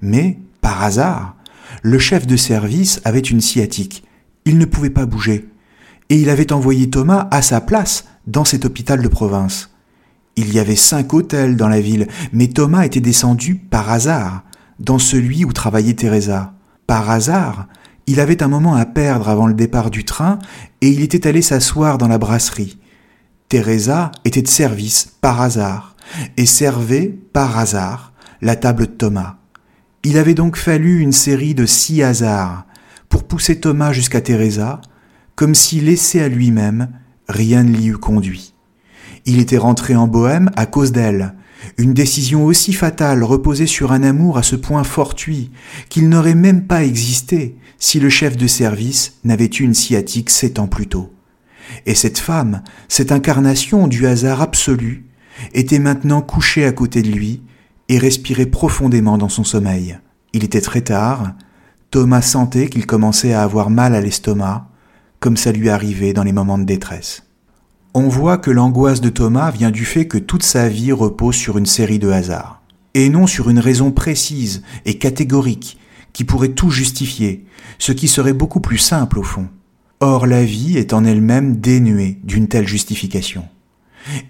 Mais, 0.00 0.38
par 0.60 0.82
hasard, 0.82 1.36
le 1.82 1.98
chef 1.98 2.26
de 2.26 2.36
service 2.36 3.00
avait 3.04 3.18
une 3.18 3.40
sciatique. 3.40 4.04
Il 4.44 4.58
ne 4.58 4.64
pouvait 4.64 4.90
pas 4.90 5.06
bouger. 5.06 5.48
Et 6.10 6.16
il 6.16 6.30
avait 6.30 6.52
envoyé 6.52 6.88
Thomas 6.88 7.28
à 7.30 7.42
sa 7.42 7.60
place 7.60 8.04
dans 8.26 8.44
cet 8.44 8.64
hôpital 8.64 9.02
de 9.02 9.08
province. 9.08 9.70
Il 10.36 10.52
y 10.52 10.58
avait 10.58 10.76
cinq 10.76 11.14
hôtels 11.14 11.56
dans 11.56 11.68
la 11.68 11.80
ville, 11.80 12.06
mais 12.32 12.46
Thomas 12.46 12.84
était 12.84 13.00
descendu 13.00 13.56
par 13.56 13.90
hasard 13.90 14.44
dans 14.78 14.98
celui 14.98 15.44
où 15.44 15.52
travaillait 15.52 15.94
Teresa. 15.94 16.54
Par 16.86 17.10
hasard, 17.10 17.66
il 18.06 18.20
avait 18.20 18.42
un 18.42 18.48
moment 18.48 18.74
à 18.74 18.86
perdre 18.86 19.28
avant 19.28 19.46
le 19.46 19.54
départ 19.54 19.90
du 19.90 20.04
train 20.04 20.38
et 20.80 20.88
il 20.88 21.02
était 21.02 21.26
allé 21.26 21.42
s'asseoir 21.42 21.98
dans 21.98 22.08
la 22.08 22.18
brasserie. 22.18 22.78
Teresa 23.48 24.12
était 24.24 24.42
de 24.42 24.48
service 24.48 25.12
par 25.20 25.40
hasard 25.40 25.96
et 26.36 26.46
servait 26.46 27.18
par 27.32 27.58
hasard 27.58 28.12
la 28.40 28.56
table 28.56 28.86
de 28.86 28.92
Thomas. 28.92 29.37
Il 30.08 30.16
avait 30.16 30.32
donc 30.32 30.56
fallu 30.56 31.00
une 31.00 31.12
série 31.12 31.54
de 31.54 31.66
six 31.66 32.02
hasards 32.02 32.64
pour 33.10 33.24
pousser 33.24 33.60
Thomas 33.60 33.92
jusqu'à 33.92 34.22
Teresa, 34.22 34.80
comme 35.34 35.54
si 35.54 35.82
laissé 35.82 36.22
à 36.22 36.28
lui-même, 36.28 36.88
rien 37.28 37.62
ne 37.62 37.76
l'y 37.76 37.88
eût 37.88 37.98
conduit. 37.98 38.54
Il 39.26 39.38
était 39.38 39.58
rentré 39.58 39.96
en 39.96 40.06
Bohême 40.08 40.50
à 40.56 40.64
cause 40.64 40.92
d'elle, 40.92 41.34
une 41.76 41.92
décision 41.92 42.46
aussi 42.46 42.72
fatale 42.72 43.22
reposait 43.22 43.66
sur 43.66 43.92
un 43.92 44.02
amour 44.02 44.38
à 44.38 44.42
ce 44.42 44.56
point 44.56 44.82
fortuit 44.82 45.50
qu'il 45.90 46.08
n'aurait 46.08 46.34
même 46.34 46.66
pas 46.66 46.84
existé 46.84 47.58
si 47.78 48.00
le 48.00 48.08
chef 48.08 48.38
de 48.38 48.46
service 48.46 49.18
n'avait 49.24 49.44
eu 49.44 49.64
une 49.64 49.74
sciatique 49.74 50.30
sept 50.30 50.58
ans 50.58 50.68
plus 50.68 50.86
tôt. 50.86 51.12
Et 51.84 51.94
cette 51.94 52.18
femme, 52.18 52.62
cette 52.88 53.12
incarnation 53.12 53.88
du 53.88 54.06
hasard 54.06 54.40
absolu, 54.40 55.04
était 55.52 55.78
maintenant 55.78 56.22
couchée 56.22 56.64
à 56.64 56.72
côté 56.72 57.02
de 57.02 57.10
lui 57.10 57.42
et 57.88 57.98
respirait 57.98 58.46
profondément 58.46 59.18
dans 59.18 59.28
son 59.28 59.44
sommeil. 59.44 59.98
Il 60.32 60.44
était 60.44 60.60
très 60.60 60.82
tard, 60.82 61.32
Thomas 61.90 62.22
sentait 62.22 62.68
qu'il 62.68 62.86
commençait 62.86 63.32
à 63.32 63.42
avoir 63.42 63.70
mal 63.70 63.94
à 63.94 64.00
l'estomac, 64.00 64.68
comme 65.20 65.36
ça 65.36 65.52
lui 65.52 65.70
arrivait 65.70 66.12
dans 66.12 66.22
les 66.22 66.32
moments 66.32 66.58
de 66.58 66.64
détresse. 66.64 67.24
On 67.94 68.08
voit 68.08 68.36
que 68.36 68.50
l'angoisse 68.50 69.00
de 69.00 69.08
Thomas 69.08 69.50
vient 69.50 69.70
du 69.70 69.84
fait 69.84 70.06
que 70.06 70.18
toute 70.18 70.42
sa 70.42 70.68
vie 70.68 70.92
repose 70.92 71.34
sur 71.34 71.56
une 71.56 71.66
série 71.66 71.98
de 71.98 72.10
hasards, 72.10 72.62
et 72.94 73.08
non 73.08 73.26
sur 73.26 73.48
une 73.48 73.58
raison 73.58 73.90
précise 73.90 74.62
et 74.84 74.98
catégorique 74.98 75.78
qui 76.12 76.24
pourrait 76.24 76.48
tout 76.48 76.70
justifier, 76.70 77.46
ce 77.78 77.92
qui 77.92 78.08
serait 78.08 78.32
beaucoup 78.32 78.60
plus 78.60 78.78
simple 78.78 79.18
au 79.18 79.22
fond. 79.22 79.48
Or 80.00 80.26
la 80.26 80.44
vie 80.44 80.76
est 80.76 80.92
en 80.92 81.04
elle-même 81.04 81.56
dénuée 81.56 82.18
d'une 82.22 82.48
telle 82.48 82.68
justification. 82.68 83.44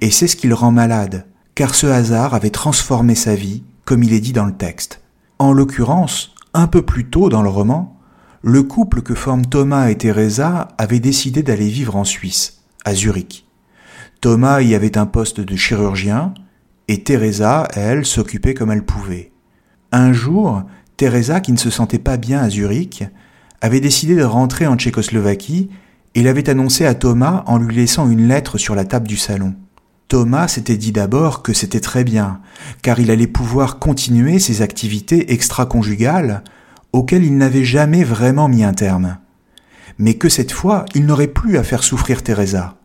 Et 0.01 0.11
c'est 0.11 0.29
ce 0.29 0.37
qui 0.37 0.47
le 0.47 0.55
rend 0.55 0.71
malade, 0.71 1.27
car 1.59 1.75
ce 1.75 1.89
hasard 1.89 2.35
avait 2.35 2.51
transformé 2.51 3.17
sa 3.17 3.35
vie, 3.35 3.65
comme 3.85 4.05
il 4.05 4.13
est 4.13 4.21
dit 4.21 4.33
dans 4.33 4.47
le 4.47 4.55
texte. 4.55 5.01
En 5.41 5.53
l'occurrence, 5.53 6.33
un 6.55 6.69
peu 6.69 6.83
plus 6.83 7.11
tôt 7.11 7.29
dans 7.29 7.43
le 7.43 7.49
roman, 7.49 7.99
le 8.43 8.63
couple 8.63 9.03
que 9.03 9.17
forment 9.17 9.45
Thomas 9.45 9.89
et 9.89 9.99
Teresa 9.99 10.69
avait 10.79 11.01
décidé 11.01 11.43
d'aller 11.43 11.67
vivre 11.67 11.97
en 11.97 12.05
Suisse, 12.05 12.61
à 12.85 12.95
Zurich. 12.95 13.45
Thomas 14.21 14.61
y 14.61 14.77
avait 14.77 14.97
un 14.97 15.07
poste 15.07 15.41
de 15.41 15.57
chirurgien, 15.57 16.33
et 16.87 17.03
Teresa, 17.03 17.67
elle, 17.75 18.07
s'occupait 18.07 18.55
comme 18.55 18.71
elle 18.71 18.85
pouvait. 18.85 19.33
Un 19.91 20.13
jour, 20.13 20.63
Teresa, 20.97 21.41
qui 21.41 21.51
ne 21.51 21.57
se 21.57 21.71
sentait 21.71 21.99
pas 21.99 22.19
bien 22.19 22.39
à 22.39 22.49
Zurich, 22.49 23.03
avait 23.61 23.81
décidé 23.81 24.15
de 24.15 24.23
rentrer 24.23 24.69
en 24.69 24.77
Tchécoslovaquie 24.77 25.71
et 26.15 26.23
l'avait 26.23 26.51
annoncé 26.51 26.87
à 26.87 26.95
Thomas 26.95 27.43
en 27.47 27.59
lui 27.59 27.75
laissant 27.75 28.09
une 28.09 28.29
lettre 28.29 28.59
sur 28.59 28.77
la 28.77 28.85
table 28.85 29.09
du 29.09 29.17
salon. 29.17 29.57
Thomas 30.09 30.49
s'était 30.49 30.79
dit 30.79 30.93
d'abord 30.93 31.43
que 31.43 31.53
c'était 31.53 31.81
très 31.81 32.03
bien, 32.03 32.41
car 32.81 32.99
il 32.99 33.11
allait 33.11 33.27
pouvoir 33.27 33.79
continuer 33.79 34.39
ses 34.39 34.63
activités 34.63 35.35
extra-conjugales 35.35 36.43
auxquelles 36.95 37.25
il 37.25 37.37
n'avait 37.37 37.65
jamais 37.65 38.05
vraiment 38.05 38.49
mis 38.49 38.65
un 38.65 38.73
terme. 38.73 39.19
Mais 39.99 40.15
que 40.15 40.31
cette 40.31 40.53
fois, 40.53 40.87
il 40.95 41.05
n'aurait 41.05 41.27
plus 41.27 41.59
à 41.59 41.63
faire 41.63 41.85
souffrir 41.85 42.23
Teresa. 42.23 42.77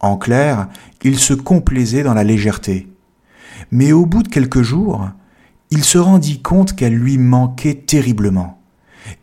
En 0.00 0.18
clair, 0.18 0.68
il 1.02 1.18
se 1.18 1.32
complaisait 1.32 2.02
dans 2.02 2.14
la 2.14 2.24
légèreté. 2.24 2.88
Mais 3.70 3.92
au 3.92 4.04
bout 4.04 4.22
de 4.22 4.28
quelques 4.28 4.62
jours, 4.62 5.08
il 5.70 5.84
se 5.84 5.98
rendit 5.98 6.42
compte 6.42 6.74
qu'elle 6.74 6.94
lui 6.94 7.16
manquait 7.16 7.74
terriblement, 7.74 8.60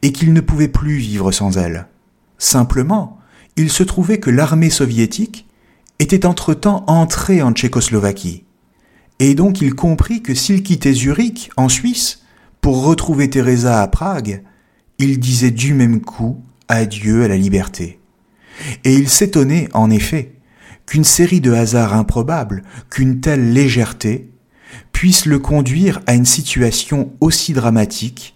et 0.02 0.12
qu'il 0.12 0.34
ne 0.34 0.42
pouvait 0.42 0.68
plus 0.68 0.98
vivre 0.98 1.32
sans 1.32 1.58
elle. 1.58 1.88
Simplement, 2.40 3.20
il 3.58 3.70
se 3.70 3.84
trouvait 3.84 4.20
que 4.20 4.30
l'armée 4.32 4.70
soviétique 4.70 5.47
était 6.00 6.26
entre-temps 6.26 6.84
entré 6.88 7.42
en 7.42 7.52
Tchécoslovaquie. 7.52 8.44
Et 9.20 9.36
donc 9.36 9.62
il 9.62 9.74
comprit 9.74 10.22
que 10.22 10.36
s'il 10.36 10.64
quittait 10.64 10.94
Zurich, 10.94 11.50
en 11.58 11.70
Suisse, 11.70 12.24
pour 12.62 12.84
retrouver 12.84 13.30
Teresa 13.30 13.82
à 13.82 13.88
Prague, 13.88 14.44
il 15.00 15.20
disait 15.20 15.52
du 15.52 15.74
même 15.74 16.02
coup 16.02 16.42
adieu 16.68 17.24
à 17.24 17.28
la 17.28 17.38
liberté. 17.38 18.00
Et 18.84 18.94
il 18.94 19.10
s'étonnait, 19.10 19.70
en 19.74 19.90
effet, 19.90 20.34
qu'une 20.86 21.04
série 21.04 21.42
de 21.42 21.54
hasards 21.54 21.94
improbables, 21.94 22.64
qu'une 22.90 23.22
telle 23.22 23.54
légèreté, 23.54 24.32
puisse 24.92 25.26
le 25.26 25.40
conduire 25.40 26.02
à 26.08 26.16
une 26.16 26.26
situation 26.26 27.12
aussi 27.20 27.54
dramatique 27.54 28.36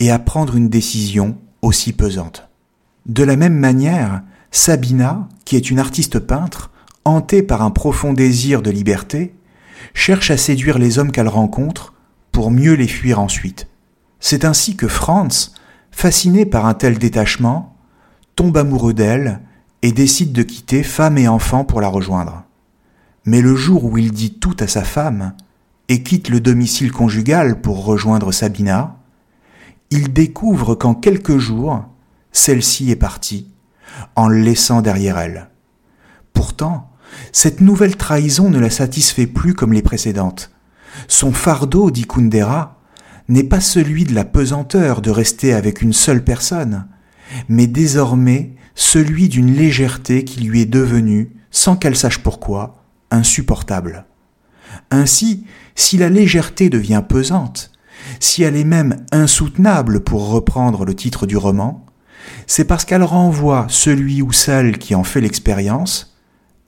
et 0.00 0.10
à 0.10 0.18
prendre 0.18 0.56
une 0.56 0.68
décision 0.68 1.38
aussi 1.60 1.92
pesante. 1.92 2.48
De 3.06 3.24
la 3.24 3.36
même 3.36 3.56
manière, 3.56 4.22
Sabina, 4.50 5.28
qui 5.44 5.56
est 5.56 5.70
une 5.70 5.78
artiste 5.78 6.18
peintre, 6.18 6.71
hantée 7.04 7.42
par 7.42 7.62
un 7.62 7.70
profond 7.70 8.12
désir 8.12 8.62
de 8.62 8.70
liberté, 8.70 9.34
cherche 9.94 10.30
à 10.30 10.36
séduire 10.36 10.78
les 10.78 10.98
hommes 10.98 11.12
qu'elle 11.12 11.28
rencontre 11.28 11.94
pour 12.30 12.50
mieux 12.50 12.74
les 12.74 12.88
fuir 12.88 13.20
ensuite. 13.20 13.68
C'est 14.20 14.44
ainsi 14.44 14.76
que 14.76 14.88
Franz, 14.88 15.52
fasciné 15.90 16.46
par 16.46 16.66
un 16.66 16.74
tel 16.74 16.98
détachement, 16.98 17.76
tombe 18.36 18.56
amoureux 18.56 18.94
d'elle 18.94 19.40
et 19.82 19.92
décide 19.92 20.32
de 20.32 20.42
quitter 20.42 20.82
femme 20.82 21.18
et 21.18 21.28
enfant 21.28 21.64
pour 21.64 21.80
la 21.80 21.88
rejoindre. 21.88 22.44
Mais 23.24 23.40
le 23.40 23.54
jour 23.54 23.84
où 23.84 23.98
il 23.98 24.12
dit 24.12 24.34
tout 24.34 24.56
à 24.60 24.66
sa 24.66 24.84
femme 24.84 25.34
et 25.88 26.02
quitte 26.02 26.28
le 26.28 26.40
domicile 26.40 26.92
conjugal 26.92 27.60
pour 27.60 27.84
rejoindre 27.84 28.32
Sabina, 28.32 28.96
il 29.90 30.12
découvre 30.12 30.74
qu'en 30.74 30.94
quelques 30.94 31.38
jours, 31.38 31.84
celle-ci 32.32 32.90
est 32.90 32.96
partie, 32.96 33.48
en 34.16 34.28
le 34.28 34.38
laissant 34.38 34.80
derrière 34.80 35.18
elle. 35.18 35.50
Pourtant, 36.32 36.90
cette 37.32 37.62
nouvelle 37.62 37.96
trahison 37.96 38.50
ne 38.50 38.58
la 38.58 38.70
satisfait 38.70 39.26
plus 39.26 39.54
comme 39.54 39.72
les 39.72 39.82
précédentes. 39.82 40.52
Son 41.08 41.32
fardeau, 41.32 41.90
dit 41.90 42.06
Kundera, 42.06 42.82
n'est 43.28 43.44
pas 43.44 43.60
celui 43.60 44.04
de 44.04 44.14
la 44.14 44.24
pesanteur 44.24 45.00
de 45.00 45.10
rester 45.10 45.54
avec 45.54 45.80
une 45.80 45.94
seule 45.94 46.22
personne, 46.22 46.86
mais 47.48 47.66
désormais 47.66 48.54
celui 48.74 49.30
d'une 49.30 49.54
légèreté 49.54 50.24
qui 50.24 50.40
lui 50.40 50.60
est 50.60 50.66
devenue, 50.66 51.32
sans 51.50 51.76
qu'elle 51.76 51.96
sache 51.96 52.18
pourquoi, 52.18 52.84
insupportable. 53.10 54.04
Ainsi, 54.90 55.46
si 55.74 55.96
la 55.96 56.10
légèreté 56.10 56.68
devient 56.68 57.02
pesante, 57.06 57.72
si 58.20 58.42
elle 58.42 58.56
est 58.56 58.64
même 58.64 59.04
insoutenable 59.10 60.00
pour 60.00 60.28
reprendre 60.28 60.84
le 60.84 60.94
titre 60.94 61.26
du 61.26 61.36
roman, 61.36 61.86
c'est 62.46 62.64
parce 62.64 62.84
qu'elle 62.84 63.02
renvoie 63.02 63.66
celui 63.68 64.20
ou 64.20 64.32
celle 64.32 64.78
qui 64.78 64.94
en 64.94 65.04
fait 65.04 65.20
l'expérience 65.20 66.11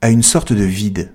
à 0.05 0.11
une 0.11 0.23
sorte 0.23 0.53
de 0.53 0.65
vide. 0.65 1.15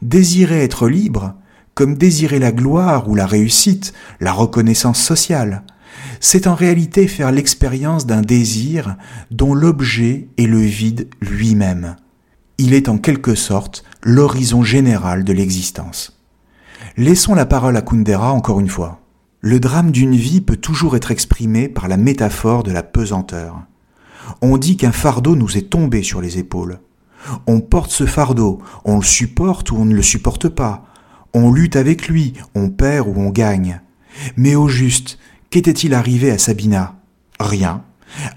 Désirer 0.00 0.62
être 0.62 0.88
libre, 0.88 1.34
comme 1.74 1.96
désirer 1.96 2.38
la 2.38 2.52
gloire 2.52 3.08
ou 3.08 3.16
la 3.16 3.26
réussite, 3.26 3.92
la 4.20 4.30
reconnaissance 4.30 5.00
sociale, 5.00 5.64
c'est 6.20 6.46
en 6.46 6.54
réalité 6.54 7.08
faire 7.08 7.32
l'expérience 7.32 8.06
d'un 8.06 8.22
désir 8.22 8.94
dont 9.32 9.52
l'objet 9.52 10.28
est 10.38 10.46
le 10.46 10.60
vide 10.60 11.08
lui-même. 11.20 11.96
Il 12.56 12.72
est 12.72 12.88
en 12.88 12.98
quelque 12.98 13.34
sorte 13.34 13.82
l'horizon 14.04 14.62
général 14.62 15.24
de 15.24 15.32
l'existence. 15.32 16.22
Laissons 16.96 17.34
la 17.34 17.46
parole 17.46 17.76
à 17.76 17.82
Kundera 17.82 18.30
encore 18.30 18.60
une 18.60 18.68
fois. 18.68 19.00
Le 19.40 19.58
drame 19.58 19.90
d'une 19.90 20.14
vie 20.14 20.40
peut 20.40 20.56
toujours 20.56 20.94
être 20.94 21.10
exprimé 21.10 21.68
par 21.68 21.88
la 21.88 21.96
métaphore 21.96 22.62
de 22.62 22.70
la 22.70 22.84
pesanteur. 22.84 23.64
On 24.40 24.56
dit 24.56 24.76
qu'un 24.76 24.92
fardeau 24.92 25.34
nous 25.34 25.58
est 25.58 25.68
tombé 25.68 26.04
sur 26.04 26.20
les 26.20 26.38
épaules. 26.38 26.78
On 27.46 27.60
porte 27.60 27.90
ce 27.90 28.06
fardeau, 28.06 28.60
on 28.84 28.96
le 28.96 29.04
supporte 29.04 29.70
ou 29.70 29.76
on 29.76 29.84
ne 29.84 29.94
le 29.94 30.02
supporte 30.02 30.48
pas. 30.48 30.86
On 31.32 31.50
lutte 31.50 31.76
avec 31.76 32.08
lui, 32.08 32.34
on 32.54 32.70
perd 32.70 33.08
ou 33.08 33.14
on 33.16 33.30
gagne. 33.30 33.80
Mais 34.36 34.54
au 34.54 34.68
juste, 34.68 35.18
qu'était-il 35.50 35.94
arrivé 35.94 36.30
à 36.30 36.38
Sabina? 36.38 36.96
Rien. 37.40 37.82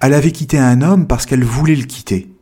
Elle 0.02 0.14
avait 0.14 0.32
quitté 0.32 0.58
un 0.58 0.82
homme 0.82 1.08
parce 1.08 1.26
qu'elle 1.26 1.44
voulait 1.44 1.76
le 1.76 1.86
quitter. 1.86 2.34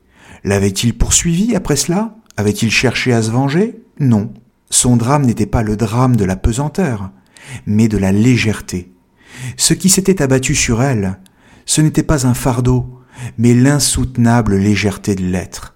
L'avait-il 0.43 0.97
poursuivi 0.97 1.55
après 1.55 1.75
cela? 1.75 2.15
Avait-il 2.38 2.71
cherché 2.71 3.13
à 3.13 3.21
se 3.21 3.31
venger? 3.31 3.81
Non. 3.99 4.34
Son 4.69 4.95
drame 4.95 5.25
n'était 5.25 5.45
pas 5.45 5.63
le 5.63 5.77
drame 5.77 6.15
de 6.15 6.25
la 6.25 6.36
pesanteur, 6.36 7.12
mais 7.65 7.88
de 7.88 7.97
la 7.97 8.12
légèreté. 8.12 8.91
Ce 9.58 9.73
qui 9.73 9.89
s'était 9.89 10.21
abattu 10.21 10.55
sur 10.55 10.81
elle, 10.81 11.19
ce 11.65 11.81
n'était 11.81 12.03
pas 12.03 12.27
un 12.27 12.34
fardeau, 12.34 13.01
mais 13.38 13.53
l'insoutenable 13.53 14.55
légèreté 14.55 15.15
de 15.15 15.23
l'être. 15.23 15.75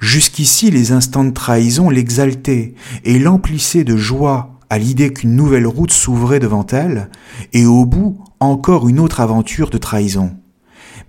Jusqu'ici 0.00 0.70
les 0.70 0.92
instants 0.92 1.24
de 1.24 1.30
trahison 1.30 1.90
l'exaltaient 1.90 2.74
et 3.04 3.18
l'emplissaient 3.18 3.84
de 3.84 3.96
joie 3.96 4.58
à 4.70 4.78
l'idée 4.78 5.12
qu'une 5.12 5.34
nouvelle 5.34 5.66
route 5.66 5.92
s'ouvrait 5.92 6.38
devant 6.38 6.66
elle, 6.66 7.10
et 7.52 7.66
au 7.66 7.84
bout 7.84 8.22
encore 8.38 8.88
une 8.88 9.00
autre 9.00 9.20
aventure 9.20 9.68
de 9.68 9.78
trahison. 9.78 10.36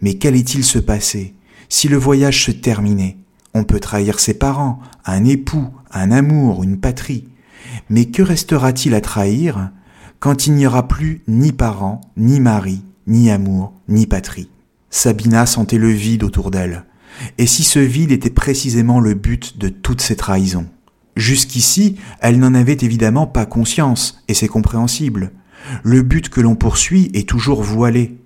Mais 0.02 0.16
qu'allait-il 0.16 0.64
se 0.64 0.80
passer 0.80 1.36
si 1.70 1.88
le 1.88 1.98
voyage 1.98 2.46
se 2.46 2.52
terminait? 2.52 3.18
On 3.54 3.64
peut 3.64 3.80
trahir 3.80 4.20
ses 4.20 4.34
parents, 4.34 4.80
un 5.06 5.26
époux, 5.26 5.68
un 5.92 6.12
amour, 6.12 6.64
une 6.64 6.80
patrie. 6.80 7.28
Mais 7.90 8.06
que 8.06 8.24
restera-t-il 8.24 8.96
à 8.96 9.02
trahir 9.02 9.72
quand 10.20 10.48
il 10.48 10.54
n'y 10.54 10.66
aura 10.66 10.88
plus 10.88 11.22
ni 11.28 11.52
parents, 11.52 12.02
ni 12.18 12.40
mari, 12.40 12.84
ni 13.08 13.30
amour, 13.30 13.74
ni 13.88 14.08
patrie? 14.08 14.50
Sabina 14.90 15.46
sentait 15.46 15.78
le 15.78 15.90
vide 15.90 16.24
autour 16.24 16.52
d'elle. 16.52 16.86
Et 17.38 17.46
si 17.46 17.64
ce 17.64 17.80
vide 17.80 18.12
était 18.12 18.30
précisément 18.30 19.00
le 19.00 19.14
but 19.14 19.58
de 19.58 19.70
toutes 19.70 20.02
ces 20.02 20.16
trahisons? 20.16 20.68
Jusqu'ici, 21.16 21.98
elle 22.20 22.40
n'en 22.40 22.54
avait 22.54 22.78
évidemment 22.82 23.28
pas 23.28 23.46
conscience, 23.46 24.24
et 24.28 24.34
c'est 24.34 24.48
compréhensible. 24.48 25.32
Le 25.84 26.02
but 26.02 26.30
que 26.30 26.42
l'on 26.42 26.56
poursuit 26.56 27.12
est 27.14 27.28
toujours 27.28 27.62
voilé. 27.62 28.18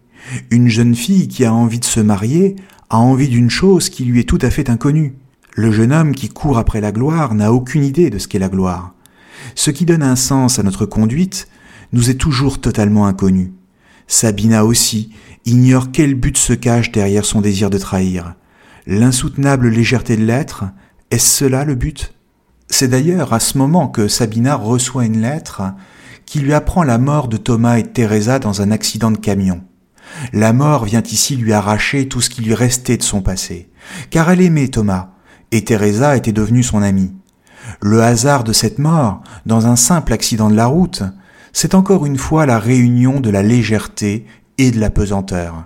Une 0.52 0.70
jeune 0.70 0.96
fille 0.96 1.28
qui 1.28 1.46
a 1.46 1.54
envie 1.54 1.80
de 1.80 1.86
se 1.86 2.00
marier 2.00 2.56
a 2.90 2.98
envie 2.98 3.28
d'une 3.28 3.50
chose 3.50 3.90
qui 3.90 4.06
lui 4.06 4.20
est 4.20 4.30
tout 4.30 4.40
à 4.42 4.50
fait 4.50 4.70
inconnue. 4.70 5.16
Le 5.56 5.72
jeune 5.72 5.94
homme 5.94 6.14
qui 6.14 6.30
court 6.30 6.58
après 6.58 6.82
la 6.82 6.92
gloire 6.92 7.34
n'a 7.34 7.54
aucune 7.54 7.84
idée 7.84 8.10
de 8.10 8.20
ce 8.20 8.28
qu'est 8.28 8.40
la 8.40 8.50
gloire. 8.50 8.94
Ce 9.56 9.72
qui 9.72 9.86
donne 9.86 10.04
un 10.04 10.16
sens 10.16 10.60
à 10.60 10.64
notre 10.64 10.86
conduite 10.86 11.48
nous 11.94 12.10
est 12.10 12.16
toujours 12.16 12.60
totalement 12.60 13.08
inconnu. 13.08 13.54
Sabina 14.08 14.66
aussi 14.66 15.12
ignore 15.46 15.92
quel 15.92 16.16
but 16.16 16.38
se 16.38 16.54
cache 16.54 16.92
derrière 16.92 17.26
son 17.26 17.42
désir 17.42 17.70
de 17.70 17.78
trahir. 17.78 18.36
L'insoutenable 18.88 19.70
légèreté 19.70 20.16
de 20.16 20.24
l'être, 20.24 20.66
est-ce 21.10 21.40
cela 21.40 21.66
le 21.66 21.74
but? 21.74 22.14
C'est 22.68 22.88
d'ailleurs 22.88 23.34
à 23.34 23.40
ce 23.40 23.58
moment 23.58 23.88
que 23.88 24.08
Sabina 24.08 24.56
reçoit 24.56 25.06
une 25.06 25.22
lettre 25.22 25.64
qui 26.28 26.40
lui 26.40 26.54
apprend 26.54 26.84
la 26.84 27.00
mort 27.00 27.28
de 27.28 27.38
Thomas 27.38 27.78
et 27.80 27.84
de 27.84 27.88
Teresa 27.88 28.38
dans 28.38 28.62
un 28.62 28.70
accident 28.70 29.10
de 29.10 29.18
camion. 29.18 29.64
La 30.34 30.54
mort 30.54 30.86
vient 30.86 31.02
ici 31.02 31.36
lui 31.36 31.52
arracher 31.52 32.08
tout 32.08 32.22
ce 32.22 32.30
qui 32.30 32.44
lui 32.44 32.54
restait 32.54 32.98
de 32.98 33.04
son 33.04 33.24
passé, 33.24 33.72
car 34.12 34.30
elle 34.30 34.42
aimait 34.42 34.68
Thomas, 34.68 35.10
et 35.52 35.64
Teresa 35.64 36.16
était 36.16 36.32
devenue 36.32 36.64
son 36.64 36.84
amie. 36.84 37.14
Le 37.82 38.04
hasard 38.04 38.44
de 38.44 38.54
cette 38.54 38.78
mort, 38.78 39.24
dans 39.48 39.66
un 39.66 39.76
simple 39.76 40.14
accident 40.14 40.52
de 40.52 40.56
la 40.56 40.68
route, 40.68 41.02
c'est 41.54 41.74
encore 41.74 42.06
une 42.06 42.18
fois 42.20 42.46
la 42.46 42.60
réunion 42.60 43.20
de 43.20 43.32
la 43.32 43.42
légèreté 43.42 44.28
et 44.60 44.70
de 44.70 44.80
la 44.80 44.92
pesanteur. 44.92 45.66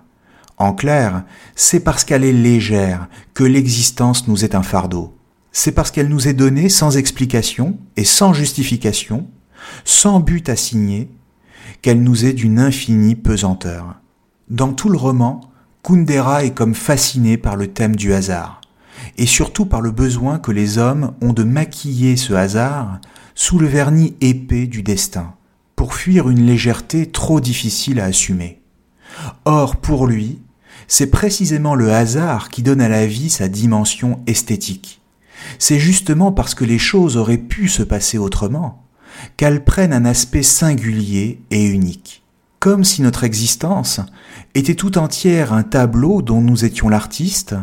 En 0.59 0.73
clair, 0.73 1.23
c'est 1.55 1.79
parce 1.79 2.03
qu'elle 2.03 2.25
est 2.25 2.33
légère 2.33 3.07
que 3.33 3.45
l'existence 3.45 4.27
nous 4.27 4.43
est 4.43 4.55
un 4.55 4.61
fardeau. 4.61 5.17
C'est 5.53 5.71
parce 5.71 5.89
qu'elle 5.89 6.09
nous 6.09 6.27
est 6.27 6.33
donnée 6.33 6.67
sans 6.67 6.97
explication 6.97 7.77
et 7.95 8.03
sans 8.03 8.33
justification, 8.33 9.27
sans 9.85 10.19
but 10.19 10.49
assigné, 10.49 11.09
qu'elle 11.81 12.03
nous 12.03 12.25
est 12.25 12.33
d'une 12.33 12.59
infinie 12.59 13.15
pesanteur. 13.15 14.01
Dans 14.49 14.73
tout 14.73 14.89
le 14.89 14.97
roman, 14.97 15.39
Kundera 15.81 16.43
est 16.43 16.53
comme 16.53 16.75
fasciné 16.75 17.37
par 17.37 17.55
le 17.55 17.67
thème 17.67 17.95
du 17.95 18.13
hasard, 18.13 18.59
et 19.17 19.25
surtout 19.25 19.65
par 19.65 19.79
le 19.79 19.91
besoin 19.91 20.39
que 20.39 20.51
les 20.51 20.77
hommes 20.77 21.13
ont 21.21 21.31
de 21.31 21.43
maquiller 21.43 22.17
ce 22.17 22.33
hasard 22.33 22.99
sous 23.33 23.59
le 23.59 23.67
vernis 23.67 24.15
épais 24.19 24.67
du 24.67 24.83
destin, 24.83 25.35
pour 25.77 25.93
fuir 25.93 26.29
une 26.29 26.45
légèreté 26.45 27.09
trop 27.09 27.39
difficile 27.39 28.01
à 28.01 28.05
assumer. 28.05 28.61
Or, 29.45 29.77
pour 29.77 30.05
lui, 30.05 30.41
c'est 30.89 31.11
précisément 31.11 31.75
le 31.75 31.93
hasard 31.93 32.49
qui 32.49 32.63
donne 32.63 32.81
à 32.81 32.89
la 32.89 33.05
vie 33.05 33.29
sa 33.29 33.47
dimension 33.47 34.19
esthétique. 34.25 35.01
C'est 35.59 35.79
justement 35.79 36.31
parce 36.31 36.55
que 36.55 36.65
les 36.65 36.79
choses 36.79 37.15
auraient 37.15 37.37
pu 37.37 37.69
se 37.69 37.83
passer 37.83 38.17
autrement 38.17 38.83
qu'elles 39.37 39.63
prennent 39.63 39.93
un 39.93 40.05
aspect 40.05 40.43
singulier 40.43 41.41
et 41.51 41.65
unique, 41.65 42.23
comme 42.59 42.83
si 42.83 43.01
notre 43.03 43.23
existence 43.23 44.01
était 44.55 44.75
tout 44.75 44.97
entière 44.97 45.53
un 45.53 45.63
tableau 45.63 46.21
dont 46.21 46.41
nous 46.41 46.65
étions 46.65 46.89
l'artiste, 46.89 47.55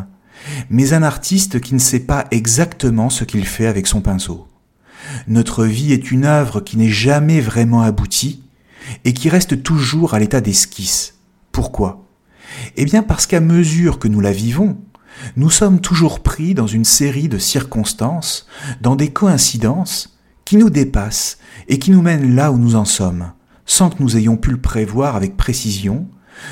mais 0.69 0.93
un 0.93 1.03
artiste 1.03 1.59
qui 1.59 1.73
ne 1.73 1.79
sait 1.79 1.99
pas 1.99 2.25
exactement 2.31 3.09
ce 3.09 3.25
qu'il 3.25 3.45
fait 3.45 3.67
avec 3.67 3.87
son 3.87 4.01
pinceau. 4.01 4.47
Notre 5.27 5.65
vie 5.65 5.91
est 5.91 6.11
une 6.11 6.25
œuvre 6.25 6.61
qui 6.61 6.77
n'est 6.77 6.89
jamais 6.89 7.41
vraiment 7.41 7.81
aboutie 7.81 8.43
et 9.03 9.13
qui 9.13 9.29
reste 9.29 9.63
toujours 9.63 10.13
à 10.13 10.19
l'état 10.19 10.39
d'esquisse. 10.39 11.15
Pourquoi? 11.51 12.06
Eh 12.75 12.85
bien 12.85 13.03
parce 13.03 13.25
qu'à 13.25 13.39
mesure 13.39 13.99
que 13.99 14.07
nous 14.07 14.19
la 14.19 14.31
vivons, 14.31 14.77
nous 15.35 15.49
sommes 15.49 15.79
toujours 15.79 16.21
pris 16.21 16.53
dans 16.53 16.67
une 16.67 16.85
série 16.85 17.29
de 17.29 17.37
circonstances, 17.37 18.47
dans 18.81 18.95
des 18.95 19.09
coïncidences 19.09 20.17
qui 20.45 20.57
nous 20.57 20.69
dépassent 20.69 21.39
et 21.67 21.79
qui 21.79 21.91
nous 21.91 22.01
mènent 22.01 22.35
là 22.35 22.51
où 22.51 22.57
nous 22.57 22.75
en 22.75 22.85
sommes, 22.85 23.31
sans 23.65 23.89
que 23.89 24.01
nous 24.01 24.17
ayons 24.17 24.37
pu 24.37 24.51
le 24.51 24.61
prévoir 24.61 25.15
avec 25.15 25.37
précision, 25.37 26.07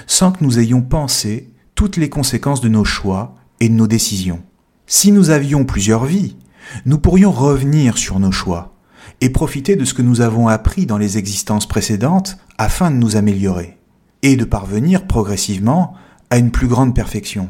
sans 0.08 0.32
que 0.32 0.44
nous 0.44 0.60
ayons 0.60 0.82
pensé 0.82 1.52
toutes 1.76 1.98
les 1.98 2.10
conséquences 2.10 2.62
de 2.62 2.70
nos 2.70 2.86
choix 2.86 3.36
et 3.60 3.70
de 3.70 3.74
nos 3.74 3.88
décisions. 3.88 4.42
Si 4.88 5.12
nous 5.12 5.30
avions 5.30 5.66
plusieurs 5.66 6.06
vies, 6.06 6.38
nous 6.86 6.98
pourrions 6.98 7.32
revenir 7.32 7.98
sur 7.98 8.20
nos 8.20 8.32
choix 8.32 8.76
et 9.22 9.30
profiter 9.30 9.76
de 9.76 9.86
ce 9.86 9.94
que 9.94 10.02
nous 10.02 10.22
avons 10.22 10.48
appris 10.48 10.86
dans 10.86 10.98
les 10.98 11.18
existences 11.18 11.68
précédentes 11.68 12.38
afin 12.58 12.92
de 12.92 12.98
nous 12.98 13.16
améliorer 13.16 13.78
et 14.22 14.36
de 14.36 14.46
parvenir 14.46 15.06
progressivement 15.08 15.94
à 16.30 16.38
une 16.38 16.52
plus 16.52 16.68
grande 16.68 16.96
perfection. 16.96 17.50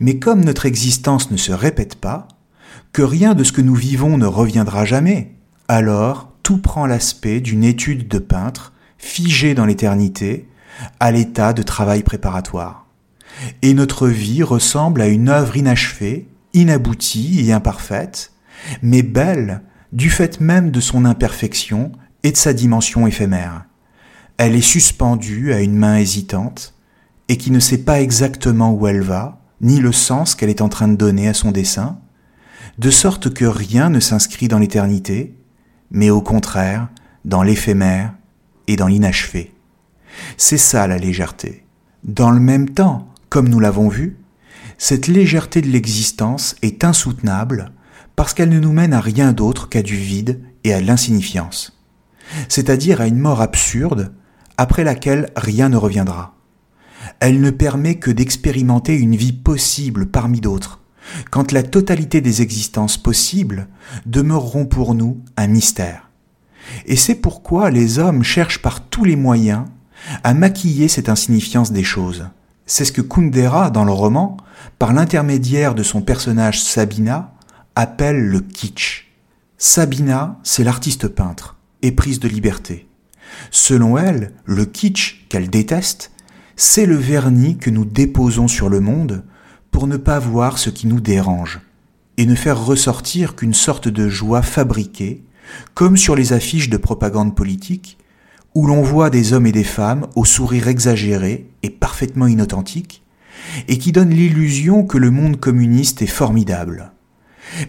Mais 0.00 0.18
comme 0.18 0.44
notre 0.44 0.66
existence 0.66 1.30
ne 1.30 1.36
se 1.36 1.52
répète 1.52 1.96
pas, 1.96 2.28
que 2.92 3.02
rien 3.02 3.34
de 3.34 3.44
ce 3.44 3.52
que 3.52 3.60
nous 3.60 3.74
vivons 3.74 4.18
ne 4.18 4.26
reviendra 4.26 4.84
jamais, 4.84 5.34
alors 5.68 6.32
tout 6.42 6.58
prend 6.58 6.86
l'aspect 6.86 7.40
d'une 7.40 7.64
étude 7.64 8.08
de 8.08 8.18
peintre 8.18 8.72
figée 8.98 9.54
dans 9.54 9.66
l'éternité, 9.66 10.48
à 11.00 11.10
l'état 11.10 11.52
de 11.52 11.62
travail 11.62 12.02
préparatoire. 12.02 12.86
Et 13.62 13.74
notre 13.74 14.08
vie 14.08 14.42
ressemble 14.42 15.00
à 15.00 15.08
une 15.08 15.28
œuvre 15.28 15.56
inachevée, 15.56 16.28
inaboutie 16.54 17.46
et 17.46 17.52
imparfaite, 17.52 18.32
mais 18.82 19.02
belle 19.02 19.62
du 19.92 20.10
fait 20.10 20.40
même 20.40 20.70
de 20.70 20.80
son 20.80 21.04
imperfection 21.04 21.92
et 22.22 22.32
de 22.32 22.36
sa 22.36 22.52
dimension 22.52 23.06
éphémère. 23.06 23.64
Elle 24.36 24.54
est 24.54 24.60
suspendue 24.60 25.52
à 25.52 25.60
une 25.60 25.76
main 25.76 25.96
hésitante, 25.96 26.74
et 27.28 27.36
qui 27.36 27.50
ne 27.50 27.60
sait 27.60 27.84
pas 27.84 28.00
exactement 28.00 28.72
où 28.72 28.86
elle 28.86 29.02
va, 29.02 29.40
ni 29.60 29.78
le 29.78 29.92
sens 29.92 30.34
qu'elle 30.34 30.50
est 30.50 30.62
en 30.62 30.68
train 30.68 30.88
de 30.88 30.96
donner 30.96 31.28
à 31.28 31.34
son 31.34 31.50
dessin, 31.50 31.98
de 32.78 32.90
sorte 32.90 33.34
que 33.34 33.44
rien 33.44 33.90
ne 33.90 34.00
s'inscrit 34.00 34.48
dans 34.48 34.58
l'éternité, 34.58 35.34
mais 35.90 36.10
au 36.10 36.22
contraire 36.22 36.88
dans 37.24 37.42
l'éphémère 37.42 38.14
et 38.68 38.76
dans 38.76 38.86
l'inachevé. 38.86 39.54
C'est 40.36 40.58
ça 40.58 40.86
la 40.86 40.98
légèreté. 40.98 41.64
Dans 42.04 42.30
le 42.30 42.40
même 42.40 42.70
temps, 42.70 43.08
comme 43.28 43.48
nous 43.48 43.60
l'avons 43.60 43.88
vu, 43.88 44.16
cette 44.78 45.08
légèreté 45.08 45.60
de 45.60 45.68
l'existence 45.68 46.56
est 46.62 46.84
insoutenable 46.84 47.72
parce 48.16 48.32
qu'elle 48.32 48.48
ne 48.48 48.60
nous 48.60 48.72
mène 48.72 48.92
à 48.92 49.00
rien 49.00 49.32
d'autre 49.32 49.68
qu'à 49.68 49.82
du 49.82 49.96
vide 49.96 50.40
et 50.64 50.72
à 50.72 50.80
l'insignifiance, 50.80 51.78
c'est-à-dire 52.48 53.00
à 53.00 53.06
une 53.06 53.18
mort 53.18 53.40
absurde 53.40 54.14
après 54.56 54.84
laquelle 54.84 55.30
rien 55.36 55.68
ne 55.68 55.76
reviendra. 55.76 56.37
Elle 57.20 57.40
ne 57.40 57.50
permet 57.50 57.96
que 57.96 58.10
d'expérimenter 58.10 58.96
une 58.96 59.16
vie 59.16 59.32
possible 59.32 60.06
parmi 60.06 60.40
d'autres, 60.40 60.80
quand 61.30 61.52
la 61.52 61.62
totalité 61.62 62.20
des 62.20 62.42
existences 62.42 62.96
possibles 62.96 63.68
demeureront 64.06 64.66
pour 64.66 64.94
nous 64.94 65.20
un 65.36 65.48
mystère. 65.48 66.08
Et 66.86 66.96
c'est 66.96 67.16
pourquoi 67.16 67.70
les 67.70 67.98
hommes 67.98 68.22
cherchent 68.22 68.62
par 68.62 68.80
tous 68.88 69.04
les 69.04 69.16
moyens 69.16 69.64
à 70.22 70.34
maquiller 70.34 70.88
cette 70.88 71.08
insignifiance 71.08 71.72
des 71.72 71.84
choses. 71.84 72.28
C'est 72.66 72.84
ce 72.84 72.92
que 72.92 73.00
Kundera, 73.00 73.70
dans 73.70 73.84
le 73.84 73.92
roman, 73.92 74.36
par 74.78 74.92
l'intermédiaire 74.92 75.74
de 75.74 75.82
son 75.82 76.02
personnage 76.02 76.62
Sabina, 76.62 77.32
appelle 77.74 78.20
le 78.20 78.40
kitsch. 78.40 79.10
Sabina, 79.56 80.38
c'est 80.44 80.64
l'artiste 80.64 81.08
peintre, 81.08 81.56
éprise 81.82 82.20
de 82.20 82.28
liberté. 82.28 82.86
Selon 83.50 83.98
elle, 83.98 84.32
le 84.44 84.66
kitsch 84.66 85.26
qu'elle 85.28 85.50
déteste, 85.50 86.12
c'est 86.60 86.86
le 86.86 86.96
vernis 86.96 87.56
que 87.56 87.70
nous 87.70 87.84
déposons 87.84 88.48
sur 88.48 88.68
le 88.68 88.80
monde 88.80 89.22
pour 89.70 89.86
ne 89.86 89.96
pas 89.96 90.18
voir 90.18 90.58
ce 90.58 90.70
qui 90.70 90.88
nous 90.88 91.00
dérange 91.00 91.60
et 92.16 92.26
ne 92.26 92.34
faire 92.34 92.60
ressortir 92.60 93.36
qu'une 93.36 93.54
sorte 93.54 93.86
de 93.86 94.08
joie 94.08 94.42
fabriquée, 94.42 95.22
comme 95.74 95.96
sur 95.96 96.16
les 96.16 96.32
affiches 96.32 96.68
de 96.68 96.76
propagande 96.76 97.36
politique, 97.36 97.96
où 98.56 98.66
l'on 98.66 98.82
voit 98.82 99.08
des 99.08 99.32
hommes 99.32 99.46
et 99.46 99.52
des 99.52 99.62
femmes 99.62 100.08
au 100.16 100.24
sourire 100.24 100.66
exagéré 100.66 101.48
et 101.62 101.70
parfaitement 101.70 102.26
inauthentique, 102.26 103.04
et 103.68 103.78
qui 103.78 103.92
donne 103.92 104.10
l'illusion 104.10 104.84
que 104.84 104.98
le 104.98 105.12
monde 105.12 105.38
communiste 105.38 106.02
est 106.02 106.06
formidable. 106.08 106.90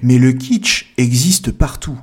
Mais 0.02 0.18
le 0.18 0.32
kitsch 0.32 0.94
existe 0.98 1.52
partout, 1.52 2.00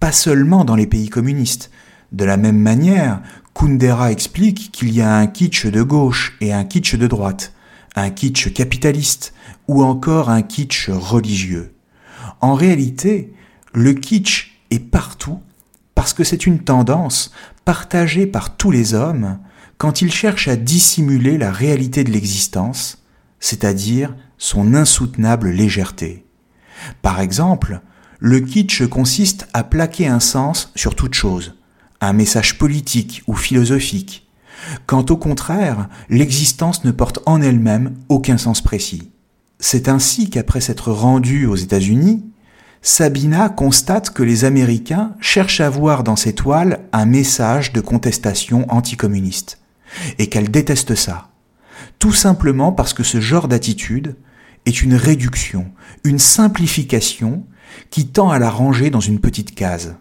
pas 0.00 0.12
seulement 0.12 0.66
dans 0.66 0.76
les 0.76 0.86
pays 0.86 1.08
communistes. 1.08 1.70
De 2.12 2.26
la 2.26 2.36
même 2.36 2.58
manière, 2.58 3.22
Kundera 3.58 4.12
explique 4.12 4.70
qu'il 4.70 4.92
y 4.92 5.00
a 5.00 5.16
un 5.16 5.26
kitsch 5.26 5.64
de 5.64 5.82
gauche 5.82 6.36
et 6.42 6.52
un 6.52 6.64
kitsch 6.64 6.94
de 6.94 7.06
droite, 7.06 7.54
un 7.94 8.10
kitsch 8.10 8.52
capitaliste 8.52 9.32
ou 9.66 9.82
encore 9.82 10.28
un 10.28 10.42
kitsch 10.42 10.90
religieux. 10.90 11.74
En 12.42 12.52
réalité, 12.52 13.32
le 13.72 13.94
kitsch 13.94 14.60
est 14.70 14.78
partout 14.78 15.40
parce 15.94 16.12
que 16.12 16.22
c'est 16.22 16.46
une 16.46 16.58
tendance 16.58 17.32
partagée 17.64 18.26
par 18.26 18.58
tous 18.58 18.70
les 18.70 18.92
hommes 18.92 19.38
quand 19.78 20.02
ils 20.02 20.12
cherchent 20.12 20.48
à 20.48 20.56
dissimuler 20.56 21.38
la 21.38 21.50
réalité 21.50 22.04
de 22.04 22.12
l'existence, 22.12 23.02
c'est-à-dire 23.40 24.14
son 24.36 24.74
insoutenable 24.74 25.48
légèreté. 25.48 26.26
Par 27.00 27.20
exemple, 27.20 27.80
le 28.18 28.40
kitsch 28.40 28.86
consiste 28.86 29.48
à 29.54 29.64
plaquer 29.64 30.08
un 30.08 30.20
sens 30.20 30.70
sur 30.74 30.94
toute 30.94 31.14
chose, 31.14 31.55
un 32.00 32.12
message 32.12 32.58
politique 32.58 33.22
ou 33.26 33.34
philosophique, 33.34 34.28
quand 34.86 35.10
au 35.10 35.16
contraire, 35.16 35.88
l'existence 36.08 36.84
ne 36.84 36.90
porte 36.90 37.20
en 37.26 37.40
elle-même 37.40 37.94
aucun 38.08 38.38
sens 38.38 38.60
précis. 38.60 39.10
C'est 39.58 39.88
ainsi 39.88 40.28
qu'après 40.28 40.60
s'être 40.60 40.92
rendue 40.92 41.46
aux 41.46 41.56
États-Unis, 41.56 42.24
Sabina 42.82 43.48
constate 43.48 44.10
que 44.10 44.22
les 44.22 44.44
Américains 44.44 45.14
cherchent 45.20 45.60
à 45.60 45.70
voir 45.70 46.04
dans 46.04 46.16
ces 46.16 46.34
toiles 46.34 46.80
un 46.92 47.06
message 47.06 47.72
de 47.72 47.80
contestation 47.80 48.66
anticommuniste, 48.70 49.60
et 50.18 50.28
qu'elle 50.28 50.50
déteste 50.50 50.94
ça, 50.94 51.30
tout 51.98 52.12
simplement 52.12 52.72
parce 52.72 52.92
que 52.92 53.02
ce 53.02 53.20
genre 53.20 53.48
d'attitude 53.48 54.16
est 54.66 54.82
une 54.82 54.94
réduction, 54.94 55.70
une 56.04 56.18
simplification 56.18 57.44
qui 57.90 58.08
tend 58.08 58.30
à 58.30 58.38
la 58.38 58.50
ranger 58.50 58.90
dans 58.90 59.00
une 59.00 59.20
petite 59.20 59.54
case. 59.54 59.96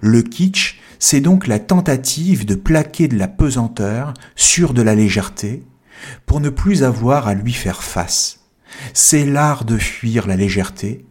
Le 0.00 0.22
kitsch, 0.22 0.80
c'est 1.04 1.20
donc 1.20 1.48
la 1.48 1.58
tentative 1.58 2.46
de 2.46 2.54
plaquer 2.54 3.08
de 3.08 3.18
la 3.18 3.26
pesanteur 3.26 4.14
sur 4.36 4.72
de 4.72 4.82
la 4.82 4.94
légèreté 4.94 5.64
pour 6.26 6.40
ne 6.40 6.48
plus 6.48 6.84
avoir 6.84 7.26
à 7.26 7.34
lui 7.34 7.52
faire 7.52 7.82
face. 7.82 8.44
C'est 8.94 9.24
l'art 9.24 9.64
de 9.64 9.78
fuir 9.78 10.28
la 10.28 10.36
légèreté 10.36 11.04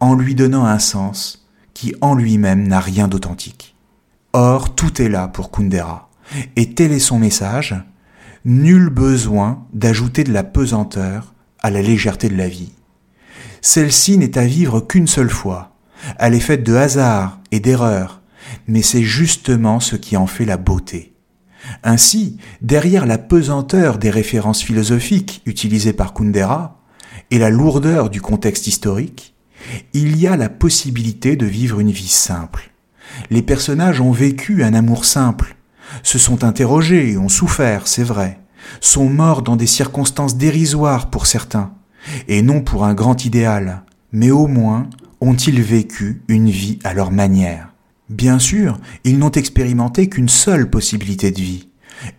en 0.00 0.14
lui 0.14 0.34
donnant 0.34 0.66
un 0.66 0.78
sens 0.78 1.48
qui 1.72 1.94
en 2.02 2.14
lui-même 2.14 2.68
n'a 2.68 2.78
rien 2.78 3.08
d'authentique. 3.08 3.74
Or, 4.34 4.74
tout 4.74 5.00
est 5.00 5.08
là 5.08 5.28
pour 5.28 5.50
Kundera. 5.50 6.10
Et 6.56 6.74
tel 6.74 6.92
est 6.92 6.98
son 6.98 7.18
message, 7.18 7.74
nul 8.44 8.90
besoin 8.90 9.64
d'ajouter 9.72 10.24
de 10.24 10.32
la 10.32 10.44
pesanteur 10.44 11.32
à 11.60 11.70
la 11.70 11.80
légèreté 11.80 12.28
de 12.28 12.36
la 12.36 12.48
vie. 12.48 12.74
Celle-ci 13.62 14.18
n'est 14.18 14.36
à 14.36 14.44
vivre 14.44 14.80
qu'une 14.82 15.08
seule 15.08 15.30
fois. 15.30 15.74
Elle 16.18 16.34
est 16.34 16.40
faite 16.40 16.64
de 16.64 16.74
hasard 16.74 17.40
et 17.50 17.60
d'erreurs, 17.60 18.17
mais 18.68 18.82
c'est 18.82 19.02
justement 19.02 19.80
ce 19.80 19.96
qui 19.96 20.16
en 20.16 20.26
fait 20.26 20.44
la 20.44 20.56
beauté. 20.56 21.14
Ainsi, 21.82 22.36
derrière 22.62 23.06
la 23.06 23.18
pesanteur 23.18 23.98
des 23.98 24.10
références 24.10 24.62
philosophiques 24.62 25.42
utilisées 25.46 25.92
par 25.92 26.14
Kundera 26.14 26.80
et 27.30 27.38
la 27.38 27.50
lourdeur 27.50 28.10
du 28.10 28.20
contexte 28.20 28.66
historique, 28.66 29.34
il 29.92 30.16
y 30.16 30.26
a 30.26 30.36
la 30.36 30.48
possibilité 30.48 31.36
de 31.36 31.46
vivre 31.46 31.80
une 31.80 31.90
vie 31.90 32.08
simple. 32.08 32.70
Les 33.30 33.42
personnages 33.42 34.00
ont 34.00 34.12
vécu 34.12 34.62
un 34.62 34.74
amour 34.74 35.04
simple, 35.04 35.56
se 36.02 36.18
sont 36.18 36.44
interrogés, 36.44 37.16
ont 37.16 37.28
souffert, 37.28 37.88
c'est 37.88 38.04
vrai, 38.04 38.38
sont 38.80 39.08
morts 39.08 39.42
dans 39.42 39.56
des 39.56 39.66
circonstances 39.66 40.36
dérisoires 40.36 41.10
pour 41.10 41.26
certains, 41.26 41.72
et 42.28 42.42
non 42.42 42.60
pour 42.60 42.84
un 42.84 42.94
grand 42.94 43.24
idéal, 43.24 43.82
mais 44.12 44.30
au 44.30 44.46
moins 44.46 44.88
ont-ils 45.20 45.60
vécu 45.60 46.22
une 46.28 46.50
vie 46.50 46.78
à 46.84 46.94
leur 46.94 47.10
manière. 47.10 47.72
Bien 48.08 48.38
sûr, 48.38 48.78
ils 49.04 49.18
n'ont 49.18 49.30
expérimenté 49.30 50.08
qu'une 50.08 50.30
seule 50.30 50.70
possibilité 50.70 51.30
de 51.30 51.40
vie, 51.40 51.68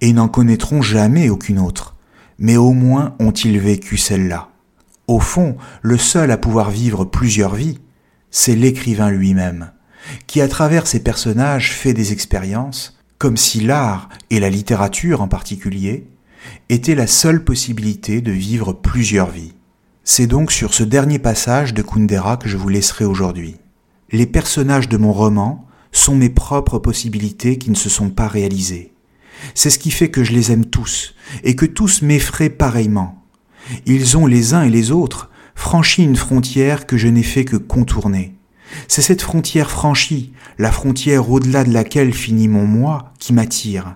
et 0.02 0.13
n'en 0.13 0.28
connaîtront 0.28 0.82
jamais 0.82 1.30
aucune 1.30 1.60
autre, 1.60 1.95
mais 2.38 2.58
au 2.58 2.73
moins 2.73 3.15
ont-ils 3.19 3.60
vécu 3.60 3.97
celle-là. 3.97 4.49
Au 5.08 5.19
fond, 5.19 5.58
le 5.82 5.97
seul 5.97 6.30
à 6.30 6.38
pouvoir 6.38 6.69
vivre 6.69 7.06
plusieurs 7.06 7.56
vies, 7.56 7.80
c'est 8.30 8.56
l'écrivain 8.56 9.10
lui-même, 9.10 9.71
qui 10.28 10.41
à 10.41 10.47
travers 10.47 10.86
ses 10.86 11.02
personnages 11.02 11.73
fait 11.73 11.93
des 11.93 12.13
expériences, 12.13 12.99
comme 13.17 13.38
si 13.38 13.60
l'art, 13.60 14.10
et 14.30 14.39
la 14.39 14.52
littérature 14.52 15.21
en 15.21 15.28
particulier, 15.28 16.08
étaient 16.69 16.95
la 16.95 17.08
seule 17.08 17.43
possibilité 17.43 18.21
de 18.21 18.32
vivre 18.32 18.73
plusieurs 18.73 19.32
vies. 19.32 19.54
C'est 20.04 20.28
donc 20.28 20.52
sur 20.52 20.73
ce 20.73 20.84
dernier 20.84 21.19
passage 21.19 21.73
de 21.73 21.82
Kundera 21.82 22.38
que 22.38 22.47
je 22.47 22.58
vous 22.58 22.69
laisserai 22.69 23.06
aujourd'hui. 23.06 23.58
Les 24.12 24.25
personnages 24.25 24.88
de 24.88 24.97
mon 24.97 25.12
roman 25.12 25.67
sont 25.91 26.15
mes 26.15 26.30
propres 26.30 26.80
possibilités 26.80 27.58
qui 27.58 27.69
ne 27.69 27.75
se 27.75 27.89
sont 27.89 28.10
pas 28.10 28.28
réalisées. 28.28 28.93
C'est 29.56 29.69
ce 29.69 29.80
qui 29.80 29.91
fait 29.91 30.10
que 30.10 30.23
je 30.23 30.34
les 30.34 30.52
aime 30.52 30.65
tous, 30.65 31.15
et 31.43 31.56
que 31.56 31.65
tous 31.65 32.02
m'effraient 32.02 32.49
pareillement. 32.49 33.23
Ils 33.86 34.17
ont 34.17 34.25
les 34.25 34.54
uns 34.54 34.63
et 34.63 34.69
les 34.69 34.91
autres 34.91 35.30
franchi 35.56 36.04
une 36.04 36.15
frontière 36.15 36.86
que 36.86 36.97
je 36.97 37.08
n'ai 37.08 37.23
fait 37.23 37.45
que 37.45 37.58
contourner. 37.58 38.36
C'est 38.88 39.02
cette 39.02 39.21
frontière 39.21 39.69
franchie, 39.71 40.34
la 40.58 40.71
frontière 40.71 41.30
au-delà 41.30 41.63
de 41.63 41.73
laquelle 41.73 42.13
finit 42.13 42.47
mon 42.47 42.65
moi, 42.65 43.13
qui 43.19 43.34
m'attire. 43.34 43.95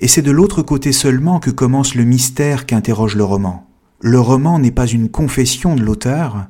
Et 0.00 0.08
c'est 0.08 0.22
de 0.22 0.30
l'autre 0.30 0.62
côté 0.62 0.92
seulement 0.92 1.40
que 1.40 1.50
commence 1.50 1.94
le 1.94 2.04
mystère 2.04 2.64
qu'interroge 2.64 3.16
le 3.16 3.24
roman 3.24 3.64
le 4.04 4.20
roman 4.20 4.58
n'est 4.58 4.70
pas 4.70 4.86
une 4.86 5.08
confession 5.08 5.74
de 5.74 5.82
l'auteur, 5.82 6.46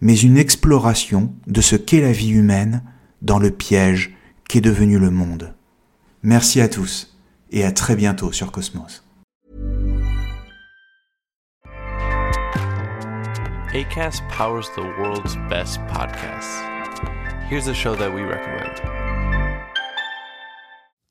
mais 0.00 0.18
une 0.18 0.36
exploration 0.36 1.32
de 1.46 1.60
ce 1.60 1.76
qu'est 1.76 2.00
la 2.00 2.10
vie 2.10 2.30
humaine 2.30 2.82
dans 3.22 3.38
le 3.38 3.52
piège 3.52 4.16
qu'est 4.48 4.60
devenu 4.60 4.98
le 4.98 5.10
monde. 5.10 5.54
Merci 6.22 6.60
à 6.60 6.68
tous 6.68 7.16
et 7.50 7.64
à 7.64 7.72
très 7.72 7.96
bientôt 7.96 8.32
sur 8.32 8.52
Cosmos. 8.52 9.02
ACAST 13.72 14.22
powers 14.30 14.70
the 14.74 14.82
world's 14.98 15.36
best 15.50 15.80
podcasts. 15.86 16.62
Here's 17.50 17.68
a 17.68 17.74
show 17.74 17.94
that 17.94 18.12
we 18.12 18.22
recommend. 18.22 18.95